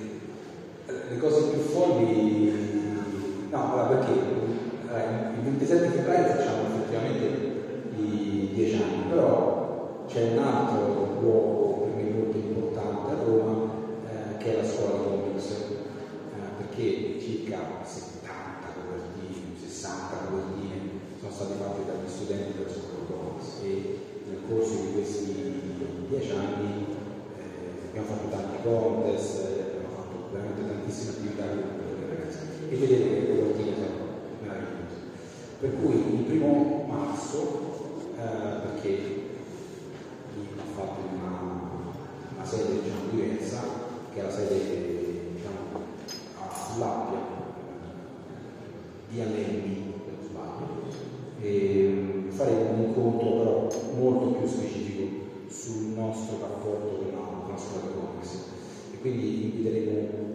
[1.09, 2.67] le cose più folli,
[3.49, 7.25] no, allora perché il 27 febbraio facciamo effettivamente
[7.97, 13.71] i dieci anni, però c'è un altro luogo per me molto importante a Roma
[14.05, 15.65] eh, che è la scuola di comics, eh,
[16.57, 18.31] perché circa 70
[18.75, 20.75] copertine, 60 copertine
[21.19, 26.31] sono state fatte dagli studenti della scuola di comics e nel corso di questi dieci
[26.31, 26.95] anni
[27.89, 33.19] abbiamo fatto tanti contest, abbiamo fatto veramente tantissime attività con le ragazze e vedete che
[33.19, 33.95] le copertine sono
[34.41, 34.95] meravigliose.
[35.59, 41.39] Per cui il primo marzo, eh, perché lì ha fatto una,
[42.35, 43.61] una sede diciamo, diversa,
[44.13, 44.59] che è la sede
[45.33, 45.81] diciamo,
[46.39, 47.19] a Sull'Appia,
[49.09, 50.65] di Alembi, se non sbaglio,
[51.39, 58.43] e faremo un incontro però molto più specifico sul nostro rapporto con la scuola Comics
[58.93, 60.25] e quindi inviteremo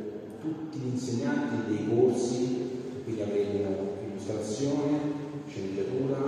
[0.41, 2.71] tutti gli insegnanti dei corsi,
[3.05, 4.99] quindi avremo illustrazione,
[5.47, 6.19] sceneggiatura,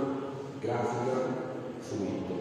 [0.59, 1.43] grafica,
[1.79, 2.33] fumetto.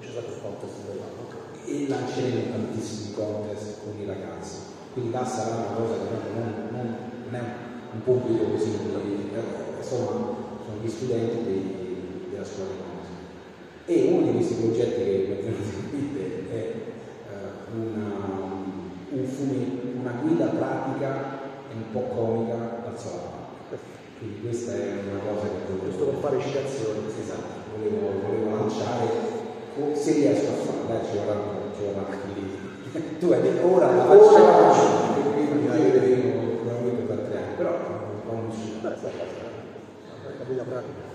[0.00, 1.24] C'è stato il contest dell'anno.
[1.66, 4.58] E lanceremo tantissimi contest con i ragazzi.
[4.92, 7.44] Quindi là sarà una cosa che non, non, non è
[7.92, 8.02] un
[8.78, 10.10] così, eh, insomma,
[10.64, 13.10] sono gli studenti dei, della scuola di comics.
[13.86, 16.74] E uno di questi progetti che mi è venuto in mente è
[17.74, 18.08] una,
[19.10, 21.38] un fumetto, una guida pratica
[21.70, 23.44] e un po' comica al salato.
[24.18, 25.84] Quindi questa è una cosa che volevo...
[25.90, 27.00] Giusto per fare citazioni.
[27.20, 29.06] Esatto, volevo, volevo lanciare,
[29.92, 32.64] se riesco a farla, ci vorranno, ci lì.
[33.20, 35.05] Tu hai detto ora la quindi la
[38.26, 38.88] però quando uscirà.
[38.88, 39.64] Beh, sta cosa.
[40.38, 41.14] La guida pratica.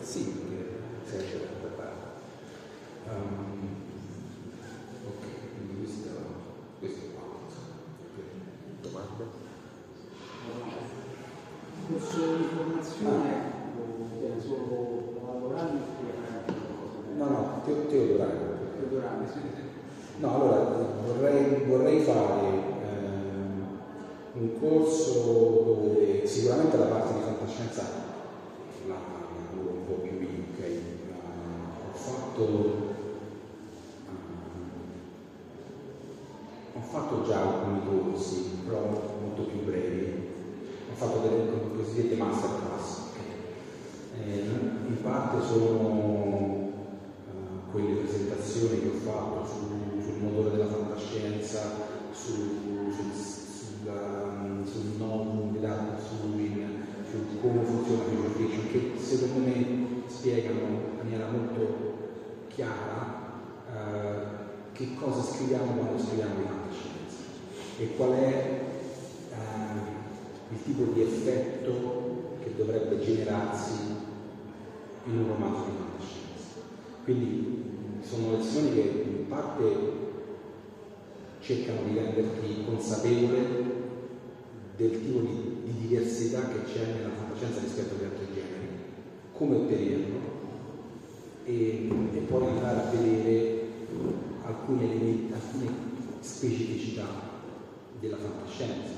[0.00, 0.68] Sì, perché
[1.04, 2.08] serve per preparare.
[3.08, 3.68] Um,
[5.06, 5.24] ok,
[5.54, 6.08] quindi questo,
[6.78, 7.54] questo è quanto.
[8.80, 9.48] Domande?
[11.90, 15.98] corso di formazione o solo lavorare
[17.16, 18.58] No, no, Teo- Teodorano.
[18.78, 19.40] Teodorale, sì.
[20.20, 20.58] No, allora
[21.04, 22.69] vorrei, vorrei fare
[24.40, 25.12] un corso
[25.84, 27.82] dove sicuramente la parte di fantascienza
[28.86, 30.60] la lavoro un po' più io, ok?
[31.92, 32.42] Ho fatto
[34.06, 34.20] ehm,
[36.74, 38.80] ho fatto già alcuni corsi, però
[39.20, 40.28] molto più brevi.
[40.90, 42.98] Ho fatto delle cosiddette masterclass.
[44.18, 44.44] Eh,
[44.88, 46.72] in parte sono
[47.28, 51.60] eh, quelle presentazioni che ho fatto su- sul motore della fantascienza,
[52.12, 54.29] su- sul, sulla-
[54.70, 56.66] sul novum dell'arte fluid,
[57.10, 61.98] su come funziona la future fiction, che secondo me spiegano in maniera molto
[62.48, 63.32] chiara
[63.68, 64.38] eh,
[64.72, 67.16] che cosa scriviamo quando scriviamo di fantascienza
[67.78, 68.60] e qual è
[69.30, 73.72] eh, il tipo di effetto che dovrebbe generarsi
[75.04, 76.60] in un romanzo di fantascienza.
[77.04, 79.98] Quindi sono lezioni che in parte
[81.40, 83.88] cercano di renderti consapevole
[84.80, 88.68] del tipo di, di diversità che c'è nella fantascienza rispetto agli altri generi,
[89.32, 90.18] come ottenerlo
[91.44, 93.62] e, e poi andare a vedere
[94.42, 95.68] alcuni elementi, alcune
[96.20, 97.04] specificità
[98.00, 98.94] della fantascienza,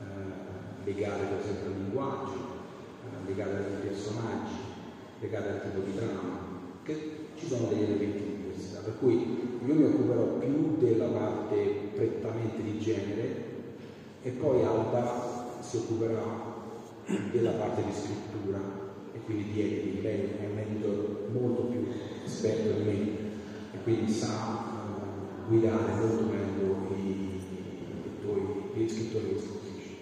[0.00, 2.34] eh, legate per esempio al linguaggio,
[3.04, 4.54] eh, legate ai personaggi,
[5.20, 6.50] legate al tipo di trama,
[6.82, 8.80] che ci sono degli elementi di diversità.
[8.80, 9.14] Per cui
[9.64, 11.56] io mi occuperò più della parte
[11.94, 13.51] prettamente di genere
[14.22, 16.22] e poi Alba si occuperà
[17.32, 18.60] della parte di scrittura
[19.12, 20.02] e quindi di editing.
[20.02, 21.86] Lei è un editor molto più
[22.24, 22.98] esperto di me
[23.74, 27.40] e quindi sa eh, guidare molto meglio i, i,
[28.74, 29.96] gli scrittori e scrittrici.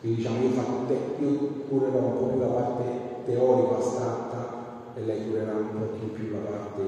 [0.00, 1.30] Quindi diciamo io, faccio io
[1.68, 2.82] curerò un po' più la parte
[3.24, 6.82] teorica astratta e lei curerà un po' più la parte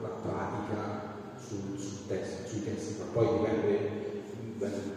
[0.00, 1.01] la pratica
[1.46, 3.78] sul, sul testo, sui testi, ma poi dipende,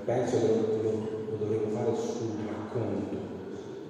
[0.05, 3.17] penso che lo, lo- lo dovremo fare sul racconto,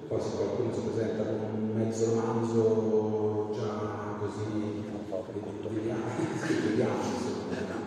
[0.08, 4.84] poi se qualcuno si presenta con un mezzo romanzo già così,
[5.68, 7.00] vediamo,
[7.48, 7.84] vediamo,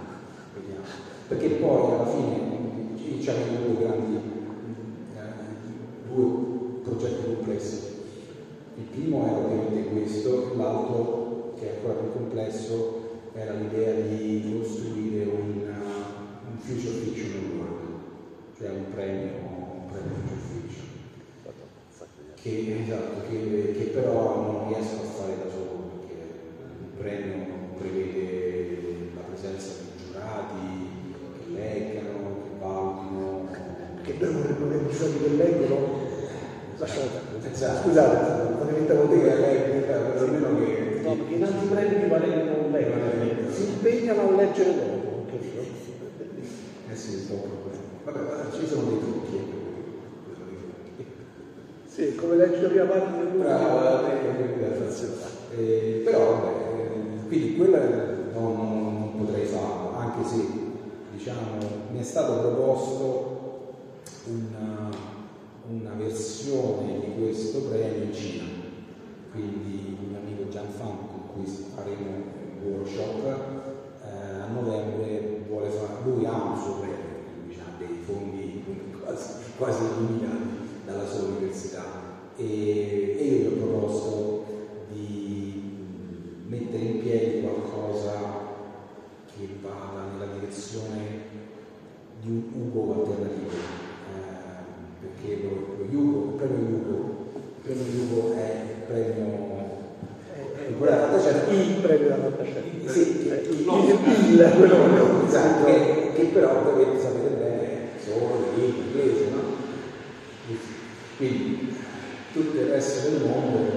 [0.53, 0.83] vediamo.
[1.27, 6.25] perché poi alla fine ci abbiamo due grandi, eh, due
[6.83, 7.87] progetti complessi.
[8.75, 12.98] Il primo era ovviamente questo, l'altro, che è ancora più complesso,
[13.39, 17.79] era l'idea di costruire un, uh, un future fiction award,
[18.57, 20.87] cioè un premio, un premio future fiction,
[22.35, 27.45] che, esatto, che, che però non riesco a fare da solo, perché il premio
[27.77, 30.59] prevede la presenza di giurati
[31.37, 33.47] che leggano, che valutino,
[34.03, 36.07] Che noi vorremmo avere i giorni che leggono.
[36.77, 37.07] Lasciate.
[37.51, 37.87] Esatto.
[37.87, 39.21] Scusate, Vuol dire interrompere.
[39.21, 40.88] che lei, perlomeno che...
[41.03, 43.51] No, perché in altri premi non leggono.
[43.51, 45.61] Si impegnano a leggere dopo, capito?
[46.91, 47.83] Eh sì, è un po' problema.
[48.03, 49.35] Vabbè, ci sono dei trucchi.
[49.35, 49.57] eh.
[51.87, 53.47] Sì, come leggi la prima parte del libro.
[53.47, 54.07] Bravo,
[55.57, 57.79] eh, però vabbè, eh, quindi quella
[58.33, 60.45] non, non- potrei farlo, anche se
[61.11, 61.57] diciamo
[61.91, 63.73] mi è stato proposto
[64.25, 64.89] una,
[65.69, 68.43] una versione di questo premio in Cina.
[69.31, 71.45] Quindi un amico Gianfranco con cui
[71.75, 72.09] faremo
[72.61, 73.25] un workshop
[74.03, 78.63] eh, a novembre vuole fare, lui ha un suo premio, ha dei fondi
[79.03, 80.47] quasi, quasi illuminati
[80.85, 81.83] dalla sua università.
[82.35, 84.45] E, e io gli ho proposto
[84.91, 85.61] di
[86.47, 88.47] mettere in piedi qualcosa
[89.27, 91.27] che vada nella direzione
[92.21, 98.63] di un Ugo alternativo, eh, perché lo, lo il premio Ugo, il premio Ugo è
[98.63, 99.48] il premio
[101.19, 102.91] Eh, c'è il premio della fantascienza.
[102.91, 107.89] sì, che- il, no, il, il, quello che esatto, che, che però dovete sapere bene
[108.03, 109.41] solo in inglese, no?
[111.17, 111.75] Quindi
[112.33, 113.71] tutto il resto del mondo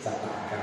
[0.00, 0.56] si attacca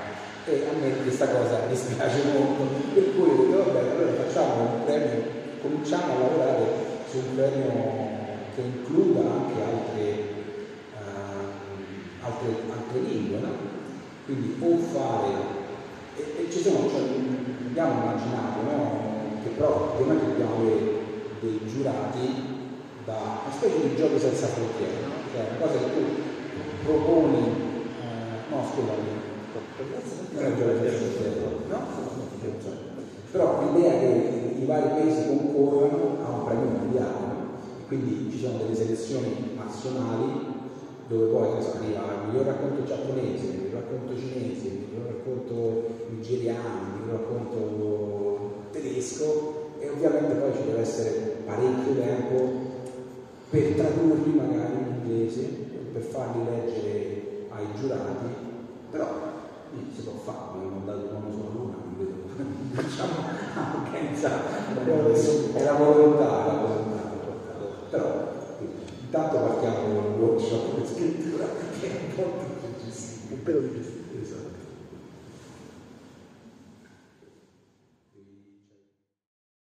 [0.45, 4.61] e a me questa cosa mi spiace molto, per cui ho detto vabbè allora facciamo
[4.61, 5.23] un premio,
[5.61, 6.65] cominciamo a lavorare
[7.09, 8.07] su un premio
[8.55, 10.23] che includa anche altre,
[10.95, 13.49] uh, altre, altre lingue, no?
[14.25, 15.33] quindi può fare,
[16.19, 17.01] e, e ci sono, cioè,
[17.69, 19.07] abbiamo immaginato no?
[19.41, 20.99] che però ovviamente dobbiamo avere
[21.39, 22.27] dei giurati
[23.05, 25.13] da una specie di giochi senza frontiere, no?
[25.31, 26.03] cioè una cosa che tu
[26.83, 27.43] proponi,
[28.03, 29.07] eh, no scusami,
[30.33, 32.07] non è gioco senza frontiere, no?
[33.31, 37.27] Però l'idea che i vari paesi concorrano a un premio mondiale,
[37.87, 40.48] quindi ci sono delle selezioni nazionali
[41.09, 45.83] dove poi so, arriva il miglior racconto giapponese, il miglior racconto cinese, il miglior racconto
[46.09, 52.67] nigeriano, il miglior racconto tedesco e ovviamente poi ci deve essere parecchio tempo
[53.49, 55.41] per tradurli magari in inglese,
[55.91, 58.27] per farli leggere ai giurati,
[58.91, 59.07] però
[59.95, 63.13] si può fare, abbiamo dato un uomo sulla luna, non vedo, diciamo,
[63.81, 67.01] organizzato, è la volontà, la volontà,
[67.89, 68.27] però
[69.01, 69.89] intanto partiamo
[70.49, 71.47] con un workshop di scrittura
[71.79, 74.67] che è un po' di un pelo di gestione, esatto.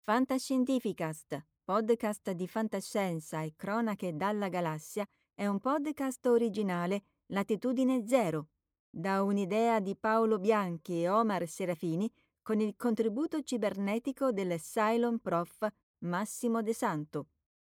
[0.05, 8.49] Fantascientificast, podcast di fantascienza e cronache dalla galassia, è un podcast originale Latitudine Zero,
[8.89, 12.11] da un'idea di Paolo Bianchi e Omar Serafini
[12.43, 15.67] con il contributo cibernetico del Cylon Prof
[16.01, 17.29] Massimo De Santo,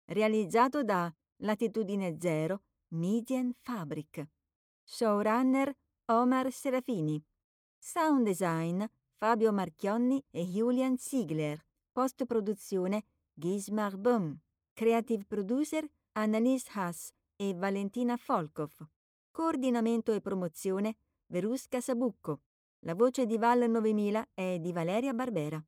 [0.05, 4.29] realizzato da Latitudine Zero Median Fabric.
[4.85, 5.73] Showrunner
[6.07, 7.23] Omar Serafini.
[7.79, 8.85] Sound design
[9.17, 11.65] Fabio Marchionni e Julian Ziegler.
[11.93, 14.37] Post-produzione Gismar Bum.
[14.73, 18.73] Creative producer Annalise Haas e Valentina Folkov.
[19.31, 22.41] Coordinamento e promozione Verusca Sabucco.
[22.81, 25.65] La voce di Val 9000 è di Valeria Barbera.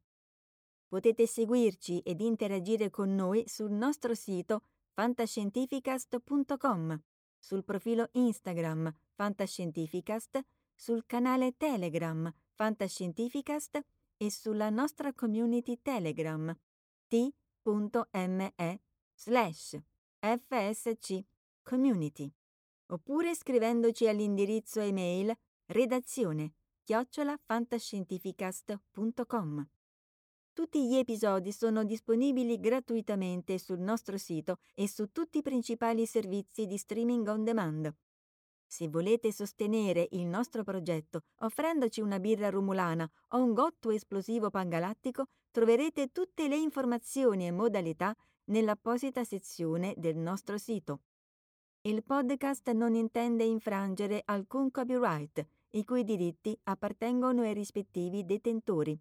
[0.89, 4.63] Potete seguirci ed interagire con noi sul nostro sito
[4.95, 7.01] fantascientificast.com,
[7.43, 13.85] sul profilo Instagram Fantascientificast, sul canale Telegram Fantascientificast
[14.17, 16.57] e sulla nostra community Telegram
[17.09, 18.55] t.me
[19.13, 19.77] slash
[20.21, 21.25] fsc
[21.65, 22.33] community
[22.87, 25.37] oppure scrivendoci all'indirizzo email
[25.67, 26.53] redazione
[26.85, 29.69] chiocciolafantascientificast.com.
[30.55, 36.67] Tutti gli episodi sono disponibili gratuitamente sul nostro sito e su tutti i principali servizi
[36.67, 37.95] di streaming on demand.
[38.67, 45.25] Se volete sostenere il nostro progetto offrendoci una birra rumulana o un gotto esplosivo pangalattico,
[45.51, 51.01] troverete tutte le informazioni e modalità nell'apposita sezione del nostro sito.
[51.81, 59.01] Il podcast non intende infrangere alcun copyright, i cui diritti appartengono ai rispettivi detentori.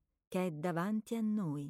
[0.31, 1.69] che è davanti a noi.